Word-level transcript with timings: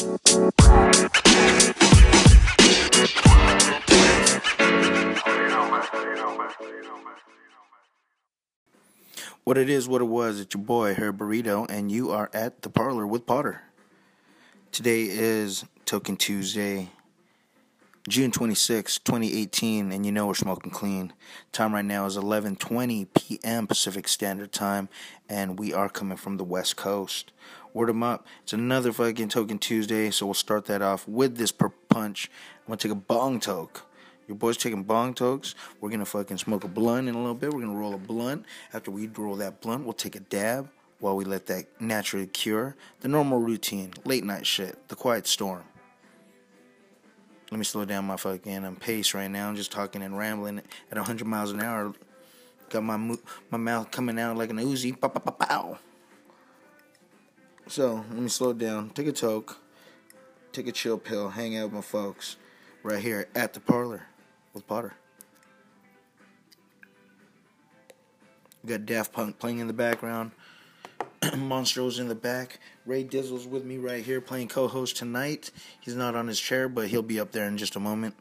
What 0.00 0.08
it 9.58 9.68
is, 9.68 9.86
what 9.86 10.00
it 10.00 10.04
was, 10.04 10.40
it's 10.40 10.54
your 10.54 10.62
boy, 10.62 10.94
Herb 10.94 11.18
Burrito, 11.18 11.68
and 11.68 11.92
you 11.92 12.10
are 12.12 12.30
at 12.32 12.62
the 12.62 12.70
parlor 12.70 13.06
with 13.06 13.26
Potter. 13.26 13.60
Today 14.72 15.02
is 15.02 15.66
Token 15.84 16.16
Tuesday, 16.16 16.88
June 18.08 18.30
26, 18.30 19.00
2018, 19.00 19.92
and 19.92 20.06
you 20.06 20.12
know 20.12 20.26
we're 20.26 20.34
smoking 20.34 20.70
clean. 20.70 21.12
Time 21.52 21.74
right 21.74 21.84
now 21.84 22.06
is 22.06 22.16
11:20 22.16 23.08
p.m. 23.12 23.66
Pacific 23.66 24.08
Standard 24.08 24.50
Time, 24.50 24.88
and 25.28 25.58
we 25.58 25.74
are 25.74 25.90
coming 25.90 26.16
from 26.16 26.38
the 26.38 26.44
West 26.44 26.76
Coast. 26.76 27.32
Word 27.72 27.88
them 27.88 28.02
up. 28.02 28.26
It's 28.42 28.52
another 28.52 28.92
fucking 28.92 29.28
Token 29.28 29.58
Tuesday, 29.58 30.10
so 30.10 30.26
we'll 30.26 30.34
start 30.34 30.66
that 30.66 30.82
off 30.82 31.06
with 31.06 31.36
this 31.36 31.52
purple 31.52 31.78
punch. 31.88 32.30
I'm 32.60 32.66
gonna 32.66 32.76
take 32.78 32.92
a 32.92 32.96
bong 32.96 33.40
toke. 33.40 33.86
Your 34.26 34.36
boy's 34.36 34.56
taking 34.56 34.82
bong 34.82 35.14
tokes. 35.14 35.54
We're 35.80 35.90
gonna 35.90 36.04
fucking 36.04 36.38
smoke 36.38 36.64
a 36.64 36.68
blunt 36.68 37.08
in 37.08 37.14
a 37.14 37.18
little 37.18 37.34
bit. 37.34 37.52
We're 37.52 37.60
gonna 37.60 37.78
roll 37.78 37.94
a 37.94 37.98
blunt. 37.98 38.44
After 38.72 38.90
we 38.90 39.06
roll 39.06 39.36
that 39.36 39.60
blunt, 39.60 39.84
we'll 39.84 39.92
take 39.92 40.16
a 40.16 40.20
dab 40.20 40.68
while 40.98 41.16
we 41.16 41.24
let 41.24 41.46
that 41.46 41.66
naturally 41.80 42.26
cure. 42.26 42.76
The 43.00 43.08
normal 43.08 43.38
routine, 43.40 43.92
late 44.04 44.24
night 44.24 44.46
shit, 44.46 44.88
the 44.88 44.96
quiet 44.96 45.26
storm. 45.26 45.64
Let 47.50 47.58
me 47.58 47.64
slow 47.64 47.84
down 47.84 48.04
my 48.04 48.16
fucking 48.16 48.64
um, 48.64 48.76
pace 48.76 49.14
right 49.14 49.28
now. 49.28 49.48
I'm 49.48 49.56
just 49.56 49.72
talking 49.72 50.02
and 50.02 50.16
rambling 50.16 50.58
at 50.90 50.96
100 50.96 51.26
miles 51.26 51.50
an 51.50 51.60
hour. 51.60 51.92
Got 52.68 52.84
my 52.84 52.96
mo- 52.96 53.18
my 53.50 53.58
mouth 53.58 53.90
coming 53.90 54.18
out 54.20 54.36
like 54.36 54.50
an 54.50 54.58
Uzi. 54.58 54.98
Pow, 55.00 55.08
pow, 55.08 55.20
pow, 55.20 55.46
pow. 55.46 55.78
So 57.70 58.04
let 58.10 58.18
me 58.18 58.28
slow 58.28 58.52
down. 58.52 58.90
Take 58.90 59.06
a 59.06 59.12
toke. 59.12 59.58
Take 60.50 60.66
a 60.66 60.72
chill 60.72 60.98
pill. 60.98 61.28
Hang 61.28 61.56
out 61.56 61.66
with 61.66 61.72
my 61.72 61.80
folks 61.80 62.34
right 62.82 62.98
here 62.98 63.28
at 63.32 63.52
the 63.52 63.60
parlor 63.60 64.02
with 64.52 64.66
Potter. 64.66 64.94
We 68.64 68.70
got 68.70 68.86
Daft 68.86 69.12
Punk 69.12 69.38
playing 69.38 69.60
in 69.60 69.68
the 69.68 69.72
background. 69.72 70.32
Monstro's 71.22 72.00
in 72.00 72.08
the 72.08 72.16
back. 72.16 72.58
Ray 72.86 73.04
Dizzle's 73.04 73.46
with 73.46 73.64
me 73.64 73.78
right 73.78 74.02
here 74.02 74.20
playing 74.20 74.48
co 74.48 74.66
host 74.66 74.96
tonight. 74.96 75.52
He's 75.80 75.94
not 75.94 76.16
on 76.16 76.26
his 76.26 76.40
chair, 76.40 76.68
but 76.68 76.88
he'll 76.88 77.02
be 77.02 77.20
up 77.20 77.30
there 77.30 77.46
in 77.46 77.56
just 77.56 77.76
a 77.76 77.80
moment. 77.80 78.16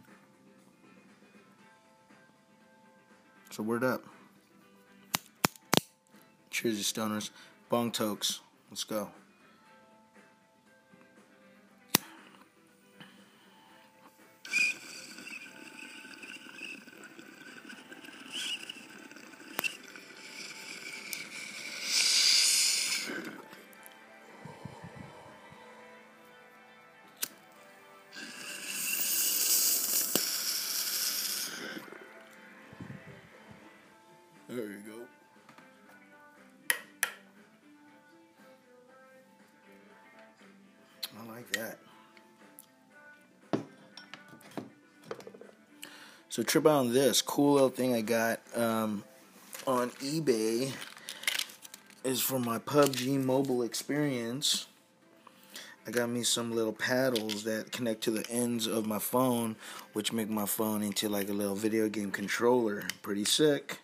So, 3.49 3.63
word 3.63 3.83
up. 3.83 4.03
Cheers, 6.51 6.77
you 6.77 6.83
stoners. 6.83 7.31
Bong 7.69 7.91
tokes. 7.91 8.41
Let's 8.69 8.83
go. 8.83 9.09
That. 41.53 41.77
So 46.29 46.43
trip 46.43 46.67
on 46.67 46.93
this 46.93 47.21
cool 47.21 47.53
little 47.53 47.69
thing 47.69 47.95
I 47.95 48.01
got 48.01 48.39
um, 48.55 49.03
on 49.65 49.89
eBay 49.91 50.71
is 52.03 52.21
for 52.21 52.39
my 52.39 52.59
PUBG 52.59 53.23
mobile 53.23 53.63
experience. 53.63 54.67
I 55.87 55.91
got 55.91 56.09
me 56.09 56.21
some 56.21 56.53
little 56.53 56.71
paddles 56.71 57.43
that 57.45 57.71
connect 57.71 58.03
to 58.03 58.11
the 58.11 58.23
ends 58.29 58.67
of 58.67 58.85
my 58.85 58.99
phone, 58.99 59.55
which 59.93 60.13
make 60.13 60.29
my 60.29 60.45
phone 60.45 60.83
into 60.83 61.09
like 61.09 61.29
a 61.29 61.33
little 61.33 61.55
video 61.55 61.89
game 61.89 62.11
controller. 62.11 62.83
Pretty 63.01 63.25
sick. 63.25 63.79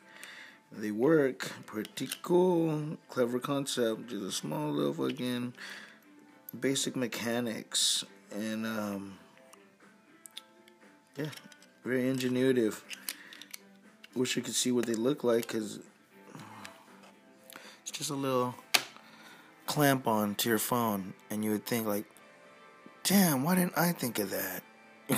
They 0.71 0.91
work. 0.91 1.51
Pretty 1.65 2.09
cool. 2.21 2.97
Clever 3.09 3.39
concept. 3.39 4.09
Just 4.09 4.23
a 4.23 4.31
small 4.31 4.71
little 4.71 4.93
fucking 4.93 5.53
basic 6.55 6.95
mechanics. 6.95 8.03
And, 8.31 8.65
um, 8.65 9.17
yeah, 11.17 11.29
very 11.83 12.03
ingenuitive. 12.03 12.81
Wish 14.15 14.35
you 14.35 14.41
could 14.41 14.55
see 14.55 14.71
what 14.71 14.85
they 14.85 14.93
look 14.93 15.23
like 15.23 15.47
because 15.47 15.79
it's 17.81 17.91
just 17.91 18.09
a 18.09 18.15
little 18.15 18.55
clamp 19.65 20.07
on 20.07 20.35
to 20.35 20.49
your 20.49 20.59
phone. 20.59 21.13
And 21.29 21.43
you 21.43 21.51
would 21.51 21.65
think, 21.65 21.87
like, 21.87 22.05
damn, 23.03 23.43
why 23.43 23.55
didn't 23.55 23.77
I 23.77 23.91
think 23.91 24.19
of 24.19 24.31
that? 24.31 24.63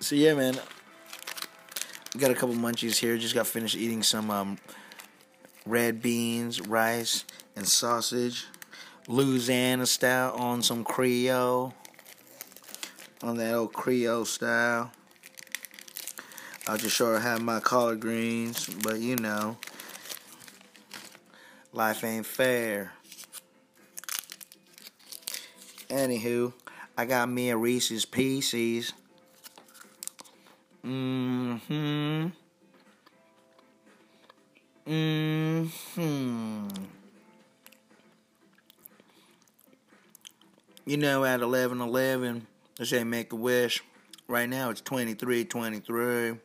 so, 0.00 0.14
yeah, 0.14 0.34
man 0.34 0.58
got 2.18 2.30
a 2.30 2.34
couple 2.34 2.54
munchies 2.54 2.96
here. 2.96 3.16
Just 3.16 3.34
got 3.34 3.46
finished 3.46 3.76
eating 3.76 4.02
some 4.02 4.30
um, 4.30 4.58
red 5.68 6.00
beans, 6.02 6.60
rice, 6.60 7.24
and 7.54 7.66
sausage. 7.66 8.46
Louisiana 9.06 9.86
style 9.86 10.34
on 10.36 10.62
some 10.62 10.84
Creole. 10.84 11.74
On 13.22 13.36
that 13.36 13.54
old 13.54 13.72
Creole 13.72 14.24
style. 14.24 14.90
I'll 16.66 16.76
just 16.76 16.94
sure 16.94 17.18
have 17.18 17.40
my 17.40 17.60
collard 17.60 18.00
greens, 18.00 18.66
but 18.82 19.00
you 19.00 19.16
know, 19.16 19.56
life 21.72 22.04
ain't 22.04 22.26
fair. 22.26 22.92
Anywho, 25.88 26.52
I 26.96 27.06
got 27.06 27.30
me 27.30 27.48
a 27.48 27.56
Reese's 27.56 28.04
Pieces. 28.04 28.92
Mm-hmm. 30.84 32.28
Mm-hmm. 34.88 36.68
You 40.86 40.96
know, 40.96 41.24
at 41.26 41.40
11 41.40 41.82
11, 41.82 42.46
they 42.78 42.84
say 42.86 43.04
make 43.04 43.34
a 43.34 43.36
wish. 43.36 43.82
Right 44.28 44.48
now 44.48 44.70
it's 44.70 44.80
23 44.80 45.44
23. 45.44 46.36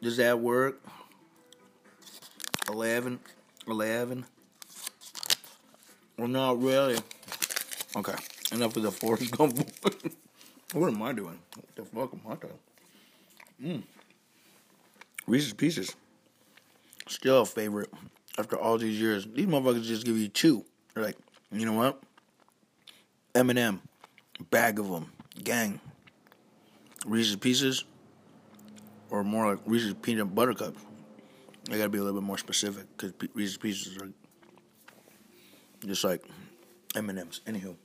Does 0.00 0.16
that 0.16 0.40
work? 0.40 0.80
11 2.70 3.20
11. 3.68 4.24
Well, 6.16 6.28
not 6.28 6.62
really. 6.62 6.96
Okay, 7.94 8.14
enough 8.52 8.74
of 8.76 8.82
the 8.84 9.28
gump. 9.36 9.58
What 10.72 10.88
am 10.88 11.02
I 11.02 11.12
doing? 11.12 11.38
What 11.54 11.76
the 11.76 11.84
fuck 11.84 12.14
am 12.14 12.20
I 12.26 12.34
doing? 12.36 12.58
Mmm. 13.62 13.82
Reese's 15.26 15.52
Pieces. 15.52 15.94
Still 17.08 17.42
a 17.42 17.46
favorite 17.46 17.90
after 18.38 18.56
all 18.56 18.78
these 18.78 19.00
years. 19.00 19.26
These 19.26 19.46
motherfuckers 19.46 19.84
just 19.84 20.04
give 20.04 20.16
you 20.16 20.28
two. 20.28 20.64
They're 20.94 21.04
like, 21.04 21.16
you 21.50 21.66
know 21.66 21.72
what? 21.72 22.02
M&M. 23.34 23.80
Bag 24.50 24.78
of 24.78 24.88
them. 24.88 25.12
Gang. 25.42 25.80
Reese's 27.06 27.36
Pieces. 27.36 27.84
Or 29.10 29.24
more 29.24 29.50
like 29.52 29.60
Reese's 29.66 29.94
Peanut 29.94 30.34
Butter 30.34 30.54
Cups. 30.54 30.80
I 31.70 31.76
gotta 31.76 31.88
be 31.88 31.98
a 31.98 32.02
little 32.02 32.20
bit 32.20 32.26
more 32.26 32.38
specific 32.38 32.84
because 32.96 33.12
Reese's 33.34 33.56
Pieces 33.56 33.96
are 33.98 34.08
just 35.86 36.04
like 36.04 36.24
M&M's. 36.94 37.40
Anywho. 37.46 37.76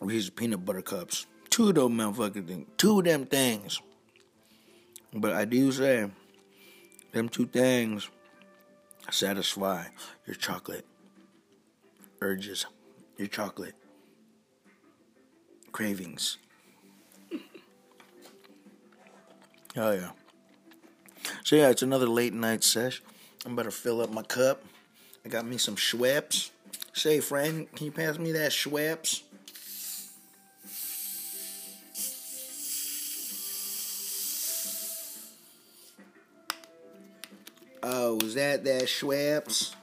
Reese's 0.00 0.30
peanut 0.30 0.64
butter 0.64 0.82
cups. 0.82 1.26
Two 1.50 1.68
of 1.70 1.74
those 1.74 1.90
motherfucking 1.90 2.46
things. 2.46 2.68
Two 2.76 2.98
of 2.98 3.04
them 3.04 3.26
things. 3.26 3.80
But 5.12 5.32
I 5.32 5.44
do 5.44 5.72
say, 5.72 6.10
them 7.12 7.28
two 7.28 7.46
things 7.46 8.08
satisfy 9.10 9.86
your 10.26 10.36
chocolate 10.36 10.84
urges, 12.20 12.66
your 13.16 13.28
chocolate 13.28 13.74
cravings. 15.72 16.38
oh 19.76 19.92
yeah. 19.92 20.10
So 21.44 21.56
yeah, 21.56 21.70
it's 21.70 21.82
another 21.82 22.06
late 22.06 22.34
night 22.34 22.62
sesh. 22.62 23.02
I'm 23.46 23.52
about 23.52 23.64
to 23.64 23.70
fill 23.70 24.00
up 24.00 24.12
my 24.12 24.22
cup. 24.22 24.62
I 25.24 25.28
got 25.28 25.46
me 25.46 25.58
some 25.58 25.76
Schweppes. 25.76 26.50
Say, 26.92 27.20
friend, 27.20 27.70
can 27.74 27.86
you 27.86 27.92
pass 27.92 28.18
me 28.18 28.32
that 28.32 28.50
Schweppes? 28.50 29.22
Oh, 37.90 38.18
is 38.18 38.34
that 38.34 38.64
that 38.64 38.82
Schweppes? 38.82 39.74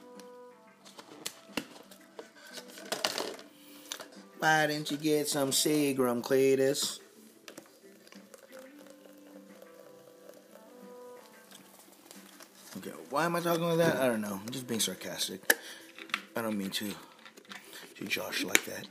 Why 4.38 4.68
didn't 4.68 4.92
you 4.92 4.96
get 4.96 5.26
some 5.26 5.50
Seagram, 5.50 6.22
Cletus? 6.22 7.00
Okay, 12.76 12.92
why 13.10 13.24
am 13.24 13.34
I 13.34 13.40
talking 13.40 13.64
like 13.64 13.78
that? 13.78 13.96
I 13.96 14.06
don't 14.06 14.20
know. 14.20 14.40
I'm 14.40 14.50
just 14.50 14.68
being 14.68 14.78
sarcastic. 14.78 15.56
I 16.36 16.42
don't 16.42 16.56
mean 16.56 16.70
to 16.70 16.92
to 17.96 18.04
Josh 18.04 18.44
like 18.44 18.64
that. 18.66 18.86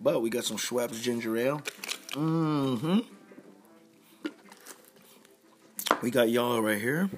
But 0.00 0.22
we 0.22 0.30
got 0.30 0.44
some 0.44 0.56
Schweppes 0.56 1.02
ginger 1.02 1.36
ale. 1.36 1.62
Mm-hmm. 2.12 3.11
We 6.02 6.10
got 6.10 6.30
y'all 6.30 6.60
right 6.60 6.80
here. 6.80 7.08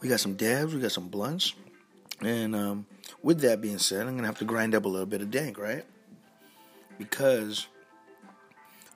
We 0.00 0.08
got 0.08 0.20
some 0.20 0.34
dabs. 0.34 0.72
We 0.72 0.80
got 0.80 0.92
some 0.92 1.08
blunts. 1.08 1.54
And 2.20 2.54
um, 2.54 2.86
with 3.24 3.40
that 3.40 3.60
being 3.60 3.78
said, 3.78 4.06
I'm 4.06 4.14
gonna 4.14 4.28
have 4.28 4.38
to 4.38 4.44
grind 4.44 4.76
up 4.76 4.84
a 4.84 4.88
little 4.88 5.04
bit 5.06 5.20
of 5.20 5.32
dank, 5.32 5.58
right? 5.58 5.84
Because 6.96 7.66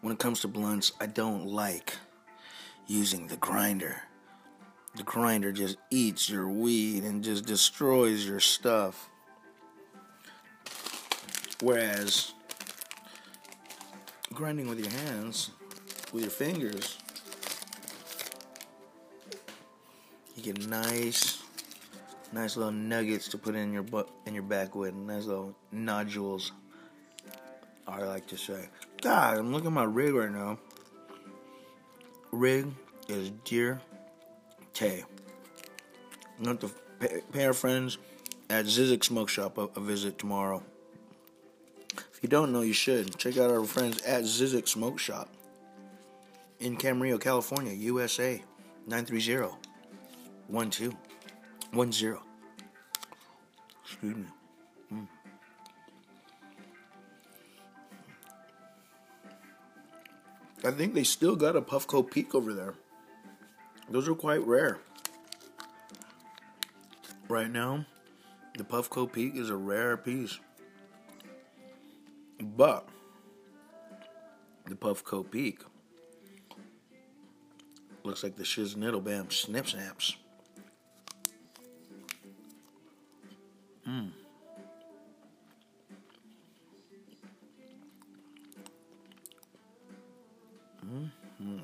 when 0.02 0.12
it 0.12 0.20
comes 0.20 0.38
to 0.42 0.48
blunts, 0.48 0.92
I 1.00 1.06
don't 1.06 1.46
like 1.46 1.96
using 2.86 3.26
the 3.26 3.36
grinder. 3.38 4.02
The 4.94 5.02
grinder 5.02 5.50
just 5.50 5.78
eats 5.90 6.30
your 6.30 6.48
weed 6.48 7.02
and 7.02 7.24
just 7.24 7.44
destroys 7.44 8.24
your 8.24 8.38
stuff. 8.38 9.10
Whereas 11.60 12.34
grinding 14.32 14.68
with 14.68 14.78
your 14.78 14.90
hands, 14.90 15.50
with 16.12 16.22
your 16.22 16.30
fingers, 16.30 16.98
you 20.46 20.52
get 20.52 20.68
nice, 20.68 21.42
nice 22.32 22.56
little 22.56 22.72
nuggets 22.72 23.28
to 23.28 23.38
put 23.38 23.54
in 23.54 23.72
your 23.72 23.82
butt, 23.82 24.08
in 24.26 24.34
your 24.34 24.42
backwood, 24.42 24.94
nice 24.94 25.24
little 25.24 25.54
nodules. 25.72 26.52
I 27.86 28.02
like 28.02 28.26
to 28.28 28.36
say. 28.36 28.68
God, 29.00 29.38
I'm 29.38 29.52
looking 29.52 29.68
at 29.68 29.72
my 29.72 29.84
rig 29.84 30.14
right 30.14 30.30
now. 30.30 30.58
Rig 32.32 32.66
is 33.08 33.30
Deer 33.44 33.80
Tay. 34.72 35.04
I'm 36.38 36.44
going 36.44 36.58
to 36.58 36.70
pay 37.32 37.44
our 37.44 37.52
friends 37.52 37.98
at 38.50 38.66
Zizek 38.66 39.04
Smoke 39.04 39.28
Shop 39.28 39.58
a, 39.58 39.62
a 39.76 39.80
visit 39.80 40.18
tomorrow. 40.18 40.62
If 42.12 42.22
you 42.22 42.28
don't 42.28 42.52
know, 42.52 42.62
you 42.62 42.72
should. 42.72 43.16
Check 43.18 43.36
out 43.38 43.50
our 43.50 43.64
friends 43.64 44.02
at 44.02 44.24
Zizek 44.24 44.68
Smoke 44.68 44.98
Shop 44.98 45.28
in 46.58 46.76
Camarillo, 46.76 47.20
California, 47.20 47.72
USA. 47.72 48.42
930 48.88 49.65
12 50.48 50.70
10. 50.70 50.96
Excuse 53.84 54.16
me. 54.16 54.24
Mm. 54.92 55.08
I 60.64 60.70
think 60.72 60.94
they 60.94 61.04
still 61.04 61.36
got 61.36 61.56
a 61.56 61.62
Puffco 61.62 62.08
Peak 62.08 62.34
over 62.34 62.52
there. 62.52 62.74
Those 63.90 64.08
are 64.08 64.14
quite 64.14 64.44
rare. 64.46 64.78
Right 67.28 67.50
now, 67.50 67.86
the 68.56 68.64
Puffco 68.64 69.10
Peak 69.10 69.36
is 69.36 69.50
a 69.50 69.56
rare 69.56 69.96
piece. 69.96 70.38
But 72.40 72.88
the 74.66 74.74
Puffco 74.74 75.28
Peak 75.28 75.60
looks 78.02 78.22
like 78.22 78.36
the 78.36 78.44
shiz 78.44 78.74
niddle 78.74 79.02
bam 79.02 79.30
snip 79.30 79.68
snaps. 79.68 80.16
Mmm. 83.86 84.10
Mm-hmm. 90.84 91.58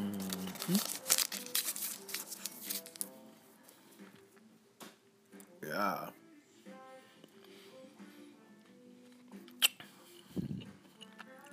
Mm-hmm. 0.00 0.76
Yeah. 5.66 6.08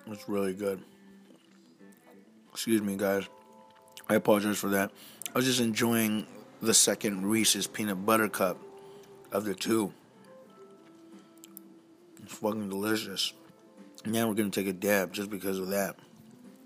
It's 0.07 0.27
really 0.29 0.53
good. 0.53 0.81
Excuse 2.67 2.81
me, 2.81 2.97
guys. 2.97 3.23
I 4.09 4.15
apologize 4.15 4.57
for 4.57 4.67
that. 4.71 4.91
I 5.33 5.37
was 5.37 5.45
just 5.45 5.61
enjoying 5.61 6.27
the 6.61 6.73
second 6.73 7.25
Reese's 7.25 7.65
peanut 7.65 8.05
butter 8.05 8.27
cup 8.27 8.57
of 9.31 9.45
the 9.45 9.55
two. 9.55 9.93
It's 12.21 12.33
fucking 12.33 12.67
delicious. 12.67 13.31
Now 14.05 14.27
we're 14.27 14.33
gonna 14.33 14.49
take 14.49 14.67
a 14.67 14.73
dab 14.73 15.13
just 15.13 15.29
because 15.29 15.59
of 15.59 15.69
that. 15.69 15.95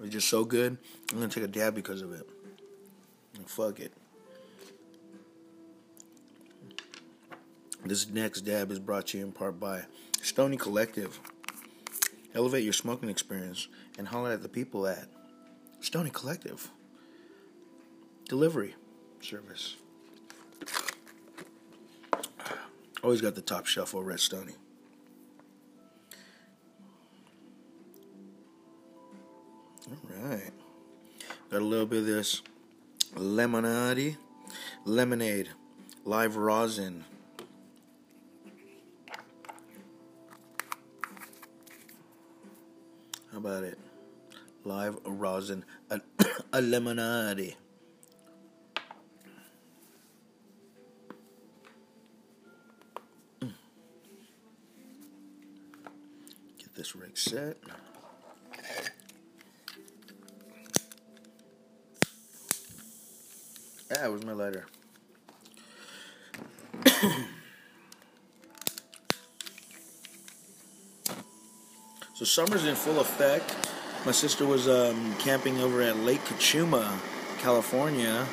It's 0.01 0.11
just 0.11 0.27
so 0.27 0.43
good. 0.43 0.75
I'm 1.11 1.19
gonna 1.19 1.29
take 1.29 1.43
a 1.43 1.47
dab 1.47 1.75
because 1.75 2.01
of 2.01 2.13
it. 2.13 2.27
And 3.35 3.47
fuck 3.47 3.79
it. 3.79 3.93
This 7.85 8.09
next 8.09 8.41
dab 8.41 8.71
is 8.71 8.79
brought 8.79 9.05
to 9.09 9.19
you 9.19 9.25
in 9.25 9.31
part 9.31 9.59
by 9.59 9.83
Stony 10.23 10.57
Collective. 10.57 11.19
Elevate 12.33 12.63
your 12.63 12.73
smoking 12.73 13.09
experience 13.09 13.67
and 13.99 14.07
holler 14.07 14.31
at 14.31 14.41
the 14.41 14.49
people 14.49 14.87
at 14.87 15.07
Stony 15.81 16.11
Collective. 16.11 16.71
Delivery 18.29 18.75
service. 19.19 19.75
Always 23.03 23.19
got 23.19 23.35
the 23.35 23.41
top 23.41 23.65
shelf 23.65 23.95
over 23.95 24.11
at 24.11 24.19
Stony. 24.19 24.53
All 29.89 30.29
right. 30.29 30.51
Got 31.49 31.61
a 31.61 31.65
little 31.65 31.87
bit 31.87 31.99
of 31.99 32.05
this 32.05 32.43
lemonade, 33.15 34.17
lemonade, 34.85 35.49
live 36.05 36.37
rosin. 36.37 37.03
How 43.31 43.37
about 43.37 43.63
it? 43.63 43.79
Live 44.63 44.97
rosin, 45.03 45.65
lemonade. 46.61 47.55
Get 56.59 56.75
this 56.75 56.95
rig 56.95 57.17
set. 57.17 57.57
Ah, 63.93 64.09
where's 64.09 64.23
my 64.25 64.31
lighter? 64.31 64.65
so 72.13 72.23
summer's 72.23 72.65
in 72.65 72.75
full 72.75 73.01
effect. 73.01 73.53
My 74.03 74.11
sister 74.11 74.47
was 74.47 74.67
um, 74.67 75.13
camping 75.19 75.59
over 75.59 75.83
at 75.83 75.97
Lake 75.97 76.21
Cachuma, 76.25 76.97
California, 77.37 78.25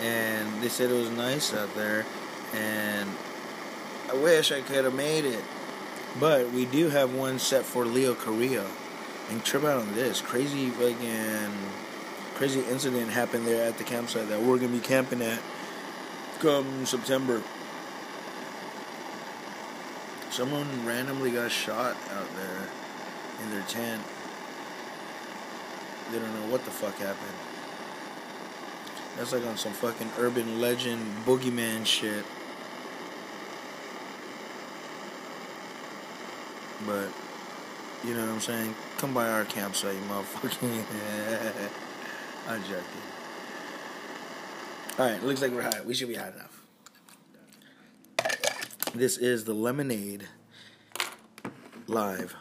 and 0.00 0.60
they 0.60 0.68
said 0.68 0.90
it 0.90 0.94
was 0.94 1.10
nice 1.10 1.54
out 1.54 1.72
there. 1.76 2.04
And 2.52 3.08
I 4.10 4.14
wish 4.14 4.50
I 4.50 4.62
could 4.62 4.84
have 4.84 4.94
made 4.94 5.24
it, 5.24 5.44
but 6.18 6.50
we 6.50 6.64
do 6.64 6.88
have 6.88 7.14
one 7.14 7.38
set 7.38 7.64
for 7.64 7.84
Leo 7.84 8.14
Carrillo. 8.14 8.66
And 9.30 9.44
trip 9.44 9.62
out 9.62 9.80
on 9.80 9.94
this 9.94 10.20
crazy 10.20 10.70
fucking 10.70 11.52
crazy 12.34 12.60
incident 12.68 13.10
happened 13.10 13.46
there 13.46 13.68
at 13.68 13.78
the 13.78 13.84
campsite 13.84 14.28
that 14.28 14.42
we're 14.42 14.56
gonna 14.56 14.72
be 14.72 14.80
camping 14.80 15.22
at 15.22 15.38
come 16.40 16.84
September. 16.84 17.42
Someone 20.30 20.84
randomly 20.84 21.30
got 21.30 21.52
shot 21.52 21.96
out 22.10 22.36
there 22.36 22.68
in 23.40 23.50
their 23.52 23.62
tent. 23.68 24.02
They 26.10 26.18
don't 26.18 26.34
know 26.34 26.52
what 26.52 26.64
the 26.64 26.70
fuck 26.70 26.96
happened. 26.98 27.34
That's 29.16 29.32
like 29.32 29.46
on 29.46 29.56
some 29.56 29.72
fucking 29.72 30.10
urban 30.18 30.60
legend 30.60 31.00
boogeyman 31.24 31.86
shit. 31.86 32.24
But 36.86 37.08
you 38.04 38.14
know 38.14 38.20
what 38.20 38.30
I'm 38.30 38.40
saying? 38.40 38.74
Come 38.98 39.14
by 39.14 39.28
our 39.30 39.44
campsite, 39.44 39.94
you 39.94 40.00
motherfucking. 40.02 40.84
I'm 42.48 42.62
joking. 42.62 42.84
Alright, 44.98 45.22
looks 45.24 45.40
like 45.40 45.52
we're 45.52 45.62
high. 45.62 45.80
We 45.84 45.94
should 45.94 46.08
be 46.08 46.14
high 46.14 46.28
enough. 46.28 46.60
This 48.94 49.16
is 49.16 49.44
the 49.44 49.54
lemonade 49.54 50.28
live 51.86 52.36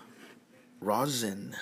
rosin. 0.82 1.56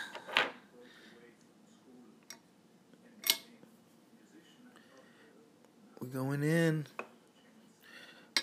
We're 6.11 6.19
going 6.23 6.43
in. 6.43 6.87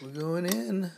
We're 0.01 0.09
going 0.09 0.47
in. 0.47 0.91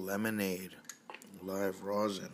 Lemonade, 0.00 0.74
live 1.42 1.82
rosin. 1.82 2.30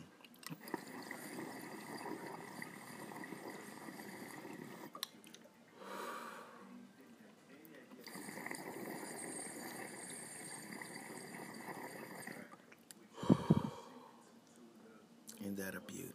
Ain't 15.44 15.56
that 15.56 15.74
a 15.74 15.80
beaut? 15.80 16.14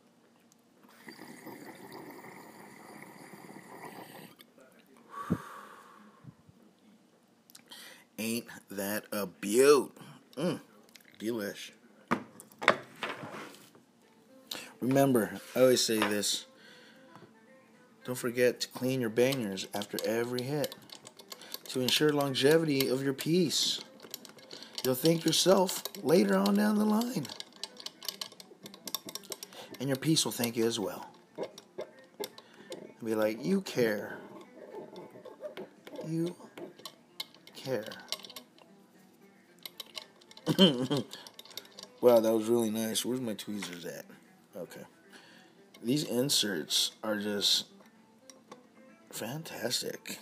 Ain't 8.17 8.45
that 8.69 9.05
a 9.11 9.25
beaut? 9.25 9.91
Mm. 10.37 10.59
Delish. 11.19 11.71
Remember, 14.91 15.39
I 15.55 15.61
always 15.61 15.81
say 15.81 15.99
this. 15.99 16.47
Don't 18.03 18.17
forget 18.17 18.59
to 18.59 18.67
clean 18.67 18.99
your 18.99 19.09
bangers 19.09 19.65
after 19.73 19.97
every 20.05 20.41
hit 20.41 20.75
to 21.69 21.79
ensure 21.79 22.11
longevity 22.11 22.89
of 22.89 23.01
your 23.01 23.13
piece. 23.13 23.79
You'll 24.83 24.95
thank 24.95 25.23
yourself 25.23 25.81
later 26.03 26.35
on 26.35 26.55
down 26.55 26.77
the 26.77 26.83
line. 26.83 27.25
And 29.79 29.87
your 29.87 29.95
piece 29.95 30.25
will 30.25 30.33
thank 30.33 30.57
you 30.57 30.65
as 30.65 30.77
well. 30.77 31.07
be 33.01 33.15
like, 33.15 33.41
you 33.41 33.61
care. 33.61 34.17
You 36.05 36.35
care. 37.55 37.85
wow, 42.01 42.19
that 42.19 42.33
was 42.33 42.49
really 42.49 42.71
nice. 42.71 43.05
Where's 43.05 43.21
my 43.21 43.35
tweezers 43.35 43.85
at? 43.85 44.03
Okay. 44.55 44.83
These 45.83 46.03
inserts 46.03 46.91
are 47.03 47.17
just 47.17 47.65
fantastic. 49.09 50.19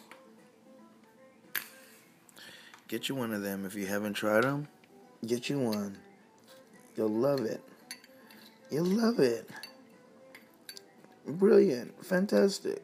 Get 2.88 3.10
you 3.10 3.16
one 3.16 3.34
of 3.34 3.42
them 3.42 3.66
if 3.66 3.76
you 3.76 3.86
haven't 3.86 4.14
tried 4.14 4.44
them. 4.44 4.68
Get 5.26 5.50
you 5.50 5.60
one. 5.60 5.98
You'll 6.96 7.10
love 7.10 7.42
it. 7.42 7.62
You'll 8.72 8.86
love 8.86 9.20
it. 9.20 9.50
Brilliant. 11.28 12.04
Fantastic. 12.06 12.84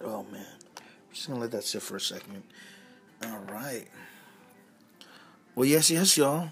Oh 0.00 0.24
man. 0.24 0.46
I'm 0.76 1.14
just 1.14 1.28
gonna 1.28 1.40
let 1.40 1.50
that 1.52 1.64
sit 1.64 1.82
for 1.82 1.96
a 1.96 2.00
second. 2.00 2.42
All 3.24 3.38
right. 3.50 3.86
Well, 5.54 5.66
yes, 5.66 5.90
yes, 5.90 6.16
y'all. 6.16 6.48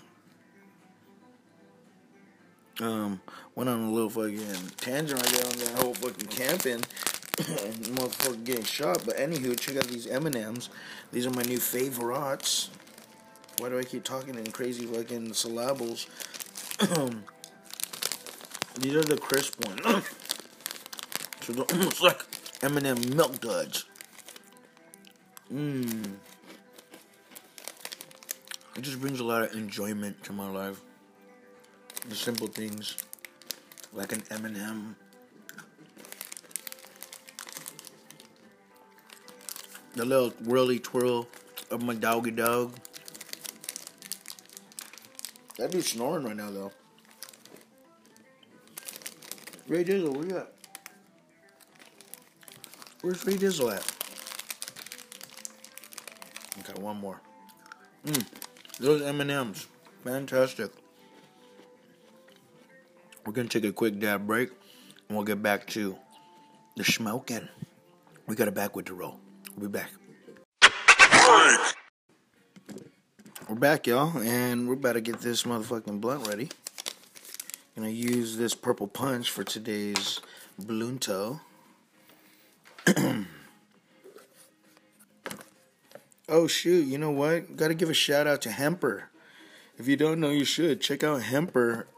Um, 2.81 3.21
went 3.55 3.69
on 3.69 3.81
a 3.81 3.91
little 3.91 4.09
fucking 4.09 4.71
tangent 4.79 5.21
right 5.21 5.33
there 5.33 5.47
on 5.47 5.59
that 5.59 5.83
whole 5.83 5.95
fucking 5.95 6.29
camping 6.29 6.83
and 7.39 7.85
motherfucker 7.97 8.43
getting 8.45 8.65
shot. 8.65 9.03
But 9.05 9.17
anywho, 9.17 9.59
check 9.59 9.77
out 9.77 9.85
these 9.85 10.07
M 10.07 10.27
and 10.27 10.37
M's. 10.37 10.71
These 11.13 11.27
are 11.27 11.31
my 11.31 11.43
new 11.43 11.59
favorites. 11.59 12.71
Why 13.59 13.69
do 13.69 13.79
I 13.79 13.85
keep 13.85 14.05
talking 14.05 14.37
in 14.37 14.51
crazy 14.53 14.87
fucking 14.87 15.35
syllables? 15.35 16.07
these 18.79 18.95
are 18.95 19.05
the 19.05 19.19
crisp 19.21 19.63
ones. 19.67 19.83
so 21.43 21.53
they're 21.53 21.65
almost 21.65 22.03
like 22.03 22.25
M&M 22.63 23.17
milk 23.17 23.41
duds. 23.41 23.85
Mmm. 25.53 26.15
It 28.77 28.83
just 28.83 29.01
brings 29.01 29.21
a 29.21 29.25
lot 29.25 29.43
of 29.43 29.53
enjoyment 29.53 30.23
to 30.25 30.33
my 30.33 30.49
life. 30.49 30.81
The 32.11 32.17
simple 32.17 32.49
things, 32.49 32.97
like 33.93 34.11
an 34.11 34.25
M&M. 34.33 34.97
The 39.95 40.05
little 40.05 40.31
whirly 40.45 40.81
twirl 40.81 41.29
of 41.71 41.85
my 41.85 41.95
doggy 41.95 42.33
dog. 42.33 42.75
That 45.57 45.71
dude's 45.71 45.93
snoring 45.93 46.25
right 46.25 46.35
now, 46.35 46.50
though. 46.50 46.73
Ray 49.69 49.85
Dizzle, 49.85 50.12
where 50.12 50.26
you 50.26 50.37
at? 50.38 50.52
Where's 53.02 53.25
Ray 53.25 53.35
Dizzle 53.35 53.73
at? 53.73 53.87
Okay, 56.59 56.83
one 56.83 56.97
more. 56.97 57.21
Mmm. 58.05 58.26
Those 58.81 59.00
M&Ms, 59.02 59.69
fantastic. 60.02 60.73
We're 63.31 63.35
gonna 63.35 63.49
take 63.49 63.65
a 63.65 63.71
quick 63.71 64.01
dab 64.01 64.27
break, 64.27 64.51
and 65.09 65.17
we'll 65.17 65.25
get 65.25 65.41
back 65.41 65.65
to 65.69 65.97
the 66.75 66.83
smoking. 66.83 67.49
We 68.27 68.35
got 68.35 68.49
a 68.49 68.51
backwood 68.51 68.87
to 68.87 68.95
roll. 68.95 69.21
We'll 69.57 69.71
be 69.71 69.79
back. 69.79 69.93
We're 73.49 73.55
back, 73.55 73.87
y'all, 73.87 74.19
and 74.19 74.67
we're 74.67 74.75
about 74.75 74.95
to 74.95 75.01
get 75.01 75.21
this 75.21 75.45
motherfucking 75.45 76.01
blunt 76.01 76.27
ready. 76.27 76.49
Gonna 77.77 77.91
use 77.91 78.37
this 78.37 78.57
purple 78.57 78.89
punch 78.89 79.31
for 79.31 79.45
today's 79.45 80.21
blunto. 80.61 81.39
Oh 86.29 86.47
shoot, 86.49 86.85
you 86.87 86.99
know 86.99 87.11
what? 87.11 87.57
Got 87.57 87.69
to 87.69 87.75
give 87.75 87.91
a 87.91 87.95
shout 87.95 88.29
out 88.29 88.41
to 88.43 88.51
Hemper. 88.51 89.11
If 89.79 89.89
you 89.89 89.97
don't 89.97 90.21
know, 90.21 90.31
you 90.31 90.45
should 90.45 90.81
check 90.81 91.03
out 91.03 91.23
Hemper 91.23 91.89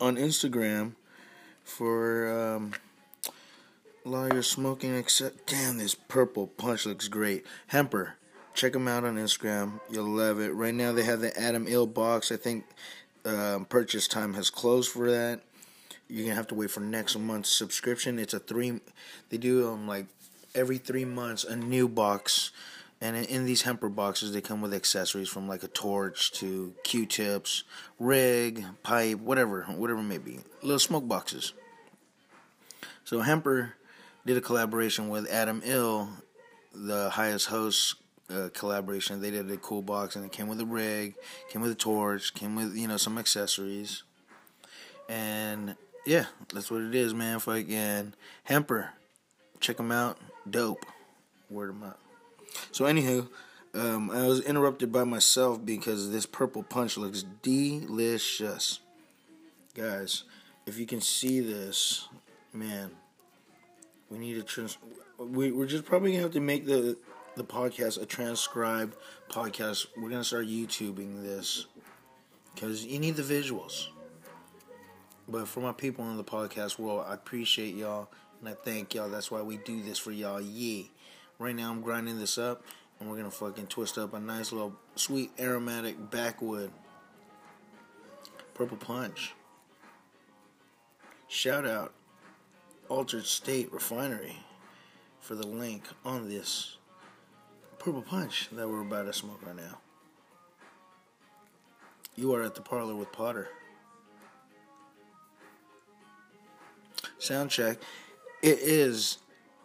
on 0.00 0.16
Instagram 0.16 0.94
for 1.64 2.56
um, 2.56 2.72
your 4.04 4.42
smoking. 4.42 4.94
Except, 4.94 5.46
damn, 5.46 5.78
this 5.78 5.94
purple 5.94 6.46
punch 6.46 6.86
looks 6.86 7.08
great. 7.08 7.44
Hemper, 7.68 8.14
check 8.54 8.72
them 8.72 8.88
out 8.88 9.04
on 9.04 9.16
Instagram. 9.16 9.80
You'll 9.90 10.06
love 10.06 10.40
it. 10.40 10.50
Right 10.50 10.74
now 10.74 10.92
they 10.92 11.04
have 11.04 11.20
the 11.20 11.38
Adam 11.38 11.66
Ill 11.68 11.86
box. 11.86 12.30
I 12.30 12.36
think 12.36 12.64
um, 13.24 13.64
purchase 13.64 14.06
time 14.06 14.34
has 14.34 14.50
closed 14.50 14.90
for 14.90 15.10
that. 15.10 15.40
You're 16.08 16.24
gonna 16.24 16.36
have 16.36 16.48
to 16.48 16.54
wait 16.54 16.70
for 16.70 16.80
next 16.80 17.18
month's 17.18 17.48
subscription. 17.48 18.18
It's 18.18 18.34
a 18.34 18.38
three. 18.38 18.80
They 19.30 19.38
do 19.38 19.68
um 19.68 19.88
like 19.88 20.06
every 20.54 20.78
three 20.78 21.04
months 21.04 21.44
a 21.44 21.56
new 21.56 21.88
box 21.88 22.52
and 23.00 23.16
in 23.16 23.44
these 23.44 23.62
hemper 23.62 23.88
boxes, 23.88 24.32
they 24.32 24.40
come 24.40 24.60
with 24.60 24.72
accessories 24.72 25.28
from 25.28 25.48
like 25.48 25.62
a 25.62 25.68
torch 25.68 26.32
to 26.32 26.74
Q-tips, 26.84 27.64
rig, 27.98 28.64
pipe, 28.82 29.18
whatever, 29.18 29.64
whatever 29.64 30.00
it 30.00 30.04
may 30.04 30.18
be. 30.18 30.40
Little 30.62 30.78
smoke 30.78 31.06
boxes. 31.06 31.52
So 33.04 33.20
Hemper 33.20 33.74
did 34.24 34.36
a 34.36 34.40
collaboration 34.40 35.08
with 35.10 35.30
Adam 35.30 35.60
Ill, 35.64 36.08
the 36.74 37.10
highest 37.10 37.48
host 37.48 37.96
uh, 38.30 38.48
collaboration. 38.54 39.20
They 39.20 39.30
did 39.30 39.50
a 39.50 39.56
cool 39.58 39.82
box, 39.82 40.16
and 40.16 40.24
it 40.24 40.32
came 40.32 40.48
with 40.48 40.60
a 40.60 40.66
rig, 40.66 41.14
came 41.50 41.60
with 41.60 41.70
a 41.70 41.76
torch, 41.76 42.32
came 42.34 42.56
with 42.56 42.74
you 42.74 42.88
know 42.88 42.96
some 42.96 43.18
accessories, 43.18 44.02
and 45.08 45.76
yeah, 46.06 46.26
that's 46.52 46.70
what 46.70 46.80
it 46.80 46.94
is, 46.94 47.12
man. 47.12 47.38
Fucking 47.38 48.14
Hemper, 48.44 48.90
check 49.60 49.76
them 49.76 49.92
out, 49.92 50.18
dope. 50.48 50.86
Word 51.50 51.70
them 51.70 51.82
up. 51.82 52.00
So, 52.72 52.84
anywho, 52.84 53.28
Um, 53.74 54.08
I 54.12 54.28
was 54.28 54.40
interrupted 54.40 54.92
by 54.92 55.02
myself 55.02 55.64
because 55.64 56.12
this 56.12 56.26
purple 56.26 56.62
punch 56.62 56.96
looks 56.96 57.24
delicious. 57.42 58.78
Guys, 59.74 60.22
if 60.64 60.78
you 60.78 60.86
can 60.86 61.00
see 61.00 61.40
this, 61.40 62.08
man, 62.52 62.92
we 64.08 64.18
need 64.18 64.34
to 64.34 64.44
trans. 64.44 64.78
We, 65.18 65.50
we're 65.50 65.66
just 65.66 65.84
probably 65.84 66.12
gonna 66.12 66.22
have 66.22 66.32
to 66.34 66.40
make 66.40 66.66
the 66.66 66.96
the 67.36 67.42
podcast 67.42 68.00
a 68.00 68.06
transcribed 68.06 68.94
podcast. 69.28 69.88
We're 69.96 70.10
gonna 70.10 70.22
start 70.22 70.46
YouTubing 70.46 71.22
this 71.24 71.66
because 72.54 72.84
you 72.84 73.00
need 73.00 73.16
the 73.16 73.22
visuals. 73.22 73.88
But 75.26 75.48
for 75.48 75.60
my 75.60 75.72
people 75.72 76.08
in 76.10 76.16
the 76.16 76.22
podcast 76.22 76.78
world, 76.78 77.06
I 77.08 77.14
appreciate 77.14 77.74
y'all 77.74 78.08
and 78.38 78.48
I 78.48 78.52
thank 78.52 78.94
y'all. 78.94 79.08
That's 79.08 79.32
why 79.32 79.42
we 79.42 79.56
do 79.56 79.82
this 79.82 79.98
for 79.98 80.12
y'all. 80.12 80.40
Yeah. 80.40 80.84
Right 81.38 81.54
now, 81.54 81.70
I'm 81.70 81.80
grinding 81.80 82.18
this 82.18 82.38
up 82.38 82.62
and 82.98 83.10
we're 83.10 83.16
gonna 83.16 83.30
fucking 83.30 83.66
twist 83.66 83.98
up 83.98 84.14
a 84.14 84.20
nice 84.20 84.52
little 84.52 84.74
sweet 84.94 85.32
aromatic 85.38 86.10
backwood 86.10 86.70
purple 88.54 88.76
punch. 88.76 89.34
Shout 91.26 91.66
out 91.66 91.92
Altered 92.88 93.26
State 93.26 93.72
Refinery 93.72 94.36
for 95.20 95.34
the 95.34 95.46
link 95.46 95.82
on 96.04 96.28
this 96.28 96.76
purple 97.78 98.02
punch 98.02 98.48
that 98.52 98.68
we're 98.68 98.82
about 98.82 99.06
to 99.06 99.12
smoke 99.12 99.44
right 99.44 99.56
now. 99.56 99.78
You 102.14 102.32
are 102.34 102.44
at 102.44 102.54
the 102.54 102.60
parlor 102.60 102.94
with 102.94 103.10
Potter. 103.10 103.48
Sound 107.18 107.50
check. 107.50 107.78
It 108.40 108.58
is 108.60 109.18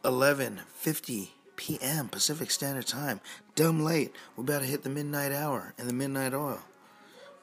11:50 0.04 1.30
p.m. 1.60 2.08
Pacific 2.08 2.50
Standard 2.50 2.88
Time. 2.88 3.20
Dumb 3.54 3.84
late. 3.84 4.16
We're 4.38 4.44
about 4.44 4.62
to 4.62 4.66
hit 4.66 4.84
the 4.84 4.90
midnight 4.90 5.34
hour 5.34 5.74
and 5.78 5.90
the 5.90 5.94
midnight 5.94 6.34
oil. 6.34 6.62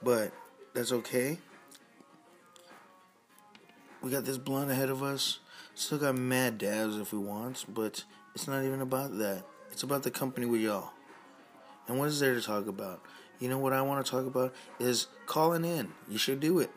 But 0.03 0.33
that's 0.73 0.91
okay. 0.91 1.37
We 4.01 4.11
got 4.11 4.25
this 4.25 4.39
blunt 4.39 4.71
ahead 4.71 4.89
of 4.89 5.03
us. 5.03 5.41
Still 5.75 5.99
got 5.99 6.17
mad 6.17 6.57
dabs 6.57 6.97
if 6.97 7.13
we 7.13 7.19
want, 7.19 7.67
but 7.69 8.05
it's 8.35 8.49
not 8.49 8.65
even 8.65 8.81
about 8.81 9.19
that. 9.19 9.45
It's 9.71 9.83
about 9.83 10.03
the 10.03 10.11
company 10.11 10.47
with 10.47 10.63
y'all. 10.63 10.93
And 11.87 11.99
what 11.99 12.09
is 12.09 12.19
there 12.19 12.35
to 12.35 12.41
talk 12.41 12.69
about? 12.69 13.03
You 13.39 13.51
know 13.51 13.59
what 13.59 13.75
I 13.75 13.83
want 13.83 14.03
to 14.03 14.11
talk 14.11 14.25
about 14.25 14.55
is 14.81 15.09
calling 15.27 15.67
in. 15.67 15.93
You 16.09 16.17
should 16.17 16.41
do 16.41 16.59
it. 16.61 16.71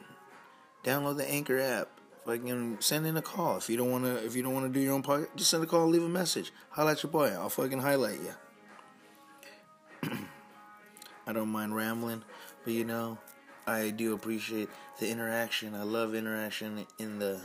Download 0.84 1.16
the 1.16 1.30
Anchor 1.32 1.58
app. 1.58 1.88
Fucking 2.30 2.78
send 2.80 3.08
in 3.08 3.18
a 3.18 3.24
call. 3.24 3.58
If 3.58 3.72
you 3.72 3.78
don't 3.78 3.90
wanna 3.90 4.14
if 4.18 4.36
you 4.36 4.44
don't 4.44 4.54
wanna 4.54 4.70
do 4.70 4.80
your 4.80 4.94
own 4.94 5.02
podcast, 5.02 5.36
just 5.36 5.50
send 5.50 5.64
a 5.64 5.66
call, 5.66 5.88
leave 5.88 6.04
a 6.04 6.08
message. 6.08 6.54
Highlight 6.70 7.02
your 7.02 7.12
boy. 7.12 7.30
I'll 7.30 7.50
fucking 7.50 7.80
highlight 7.80 8.20
you. 8.22 10.12
I 11.26 11.34
don't 11.34 11.50
mind 11.50 11.76
rambling, 11.76 12.22
but 12.64 12.74
you 12.74 12.86
know, 12.86 13.18
I 13.66 13.90
do 13.90 14.14
appreciate 14.14 14.70
the 15.00 15.10
interaction. 15.10 15.74
I 15.74 15.82
love 15.82 16.14
interaction 16.14 16.86
in 17.00 17.18
the 17.18 17.42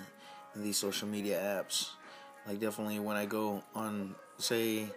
in 0.55 0.63
these 0.63 0.77
social 0.77 1.09
media 1.09 1.41
apps. 1.41 1.89
Like 2.47 2.61
definitely 2.61 2.99
when 2.99 3.17
I 3.17 3.25
go 3.25 3.63
on 3.75 4.15
say 4.37 4.89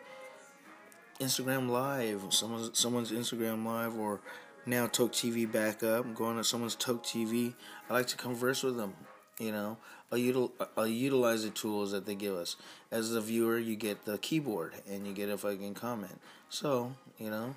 Instagram 1.21 1.69
Live, 1.69 2.25
someone's 2.31 2.77
someone's 2.77 3.13
Instagram 3.13 3.65
Live, 3.65 3.97
or 3.97 4.19
now 4.65 4.87
Toke 4.87 5.13
TV 5.13 5.49
back 5.49 5.81
up. 5.81 6.03
I'm 6.03 6.13
going 6.13 6.35
to 6.35 6.43
someone's 6.43 6.75
Toke 6.75 7.05
TV. 7.05 7.53
I 7.89 7.93
like 7.93 8.07
to 8.07 8.17
converse 8.17 8.63
with 8.63 8.75
them. 8.75 8.93
You 9.39 9.51
know, 9.51 9.77
I'll, 10.11 10.17
util- 10.17 10.51
I'll 10.75 10.87
utilize 10.87 11.43
the 11.43 11.51
tools 11.51 11.91
that 11.91 12.05
they 12.05 12.15
give 12.15 12.35
us. 12.35 12.55
As 12.89 13.11
the 13.11 13.21
viewer, 13.21 13.59
you 13.59 13.75
get 13.75 14.05
the 14.05 14.17
keyboard 14.17 14.73
and 14.89 15.05
you 15.05 15.13
get 15.13 15.29
a 15.29 15.37
fucking 15.37 15.75
comment. 15.75 16.19
So, 16.49 16.93
you 17.19 17.29
know, 17.29 17.55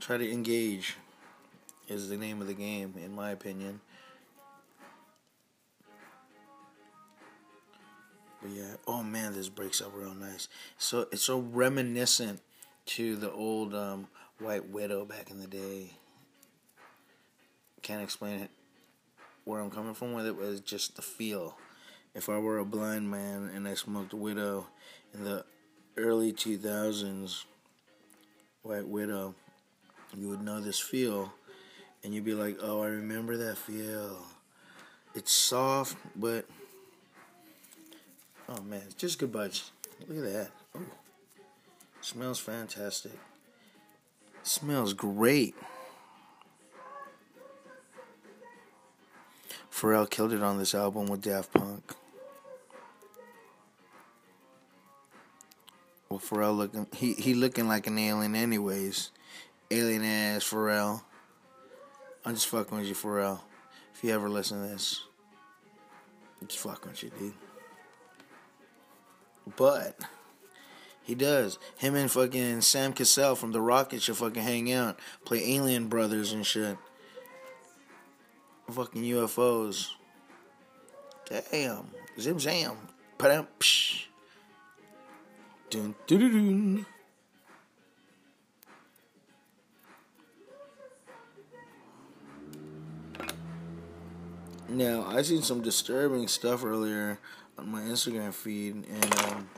try 0.00 0.18
to 0.18 0.30
engage 0.30 0.96
is 1.88 2.08
the 2.08 2.16
name 2.16 2.40
of 2.40 2.46
the 2.46 2.54
game, 2.54 2.94
in 3.02 3.14
my 3.14 3.30
opinion. 3.30 3.80
But 8.42 8.50
yeah, 8.50 8.74
oh 8.86 9.02
man, 9.02 9.32
this 9.32 9.48
breaks 9.48 9.80
up 9.80 9.92
real 9.94 10.14
nice. 10.14 10.48
So 10.78 11.06
it's 11.10 11.22
so 11.22 11.38
reminiscent 11.38 12.40
to 12.86 13.16
the 13.16 13.32
old 13.32 13.74
um, 13.74 14.08
White 14.38 14.68
Widow 14.68 15.04
back 15.04 15.30
in 15.30 15.40
the 15.40 15.46
day. 15.46 15.92
Can't 17.82 18.02
explain 18.02 18.40
it 18.40 18.50
where 19.46 19.60
I'm 19.60 19.70
coming 19.70 19.94
from 19.94 20.12
with 20.12 20.26
it 20.26 20.36
was 20.36 20.60
just 20.60 20.96
the 20.96 21.02
feel. 21.02 21.56
If 22.14 22.28
I 22.28 22.36
were 22.38 22.58
a 22.58 22.64
blind 22.64 23.08
man 23.08 23.48
and 23.54 23.66
I 23.68 23.74
smoked 23.74 24.12
Widow 24.12 24.66
in 25.14 25.22
the 25.24 25.44
early 25.96 26.32
2000s, 26.32 27.44
White 28.62 28.88
Widow, 28.88 29.34
you 30.16 30.28
would 30.28 30.42
know 30.42 30.60
this 30.60 30.80
feel 30.80 31.32
and 32.02 32.12
you'd 32.12 32.24
be 32.24 32.34
like, 32.34 32.58
oh, 32.60 32.82
I 32.82 32.88
remember 32.88 33.36
that 33.36 33.56
feel. 33.56 34.18
It's 35.14 35.30
soft, 35.30 35.96
but 36.16 36.46
oh 38.48 38.62
man, 38.62 38.82
it's 38.84 38.94
just 38.94 39.20
good 39.20 39.30
buds. 39.30 39.70
Look 40.08 40.18
at 40.18 40.32
that. 40.32 40.50
Ooh. 40.76 40.86
Smells 42.00 42.40
fantastic. 42.40 43.12
Smells 44.42 44.92
great. 44.92 45.54
Pharrell 49.76 50.08
killed 50.08 50.32
it 50.32 50.42
on 50.42 50.56
this 50.56 50.74
album 50.74 51.04
with 51.06 51.20
Daft 51.20 51.52
Punk. 51.52 51.92
Well, 56.08 56.18
Pharrell 56.18 56.56
looking 56.56 56.86
he 56.94 57.12
he 57.12 57.34
looking 57.34 57.68
like 57.68 57.86
an 57.86 57.98
alien 57.98 58.34
anyways. 58.34 59.10
Alien 59.70 60.02
ass 60.02 60.44
Pharrell. 60.44 61.02
I'm 62.24 62.32
just 62.32 62.46
fucking 62.46 62.78
with 62.78 62.86
you, 62.86 62.94
Pharrell. 62.94 63.40
If 63.94 64.02
you 64.02 64.14
ever 64.14 64.30
listen 64.30 64.62
to 64.62 64.68
this, 64.68 65.02
I'm 66.40 66.46
just 66.46 66.60
fucking 66.60 66.92
with 66.92 67.02
you, 67.02 67.10
dude. 67.18 67.34
But 69.56 70.00
he 71.02 71.14
does. 71.14 71.58
Him 71.76 71.96
and 71.96 72.10
fucking 72.10 72.62
Sam 72.62 72.94
Cassell 72.94 73.36
from 73.36 73.52
The 73.52 73.60
Rockets 73.60 74.04
should 74.04 74.16
fucking 74.16 74.42
hang 74.42 74.72
out, 74.72 74.98
play 75.26 75.54
Alien 75.54 75.88
Brothers 75.88 76.32
and 76.32 76.46
shit 76.46 76.78
fucking 78.70 79.02
UFOs. 79.02 79.92
Damn. 81.28 81.86
Zim 82.18 82.38
zam. 82.38 82.76
Padam 83.18 83.46
psh. 83.58 84.06
Dun 85.70 85.94
dun 86.06 86.20
dun 86.20 86.30
dun. 86.32 86.86
Now, 94.68 95.06
I 95.06 95.22
seen 95.22 95.42
some 95.42 95.62
disturbing 95.62 96.26
stuff 96.28 96.64
earlier 96.64 97.18
on 97.56 97.70
my 97.70 97.80
Instagram 97.82 98.34
feed, 98.34 98.74
and 98.74 99.18
um, 99.20 99.48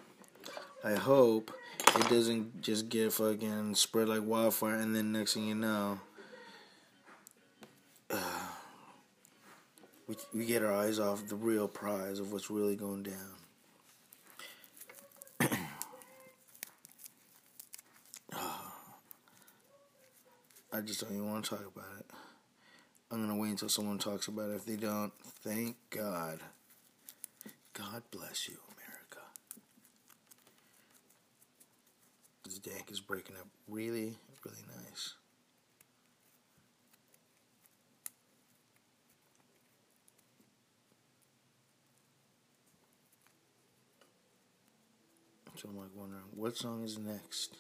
I 0.85 0.95
hope 0.95 1.51
it 1.97 2.09
doesn't 2.09 2.61
just 2.61 2.89
get 2.89 3.13
fucking 3.13 3.75
spread 3.75 4.09
like 4.09 4.23
wildfire, 4.23 4.75
and 4.75 4.95
then 4.95 5.13
next 5.13 5.35
thing 5.35 5.49
you 5.49 5.55
know, 5.55 5.99
we, 10.09 10.17
we 10.35 10.45
get 10.47 10.63
our 10.63 10.73
eyes 10.73 10.99
off 10.99 11.29
the 11.29 11.37
real 11.37 11.69
prize 11.69 12.19
of 12.19 12.33
what's 12.33 12.51
really 12.51 12.75
going 12.77 13.03
down. 13.03 13.37
I 20.73 20.81
just 20.81 21.01
don't 21.01 21.13
even 21.13 21.31
want 21.31 21.45
to 21.45 21.51
talk 21.51 21.61
about 21.61 21.85
it. 21.99 22.07
I'm 23.11 23.19
going 23.19 23.29
to 23.29 23.41
wait 23.41 23.51
until 23.51 23.69
someone 23.69 23.99
talks 23.99 24.29
about 24.29 24.51
it. 24.51 24.55
If 24.55 24.65
they 24.65 24.77
don't, 24.77 25.13
thank 25.43 25.77
God. 25.91 26.41
God 27.75 28.03
bless 28.11 28.49
you, 28.49 28.57
America. 28.77 29.21
This 32.45 32.59
dank 32.59 32.91
is 32.91 33.01
breaking 33.01 33.37
up 33.37 33.47
really, 33.69 34.17
really 34.45 34.65
nice. 34.85 35.15
So 45.61 45.69
I'm 45.69 45.77
like 45.77 45.89
wondering, 45.93 46.23
what 46.37 46.57
song 46.57 46.85
is 46.85 46.99
next? 46.99 47.57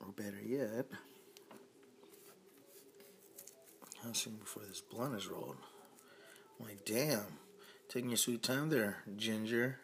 Or 0.00 0.12
better 0.12 0.40
yet, 0.40 0.86
how 4.04 4.12
soon 4.12 4.36
before 4.36 4.62
this 4.68 4.80
blunt 4.80 5.16
is 5.16 5.26
rolled? 5.26 5.56
I'm 6.60 6.66
like, 6.68 6.84
damn, 6.84 7.24
taking 7.88 8.10
your 8.10 8.16
sweet 8.16 8.44
time 8.44 8.68
there, 8.68 8.98
Ginger. 9.16 9.80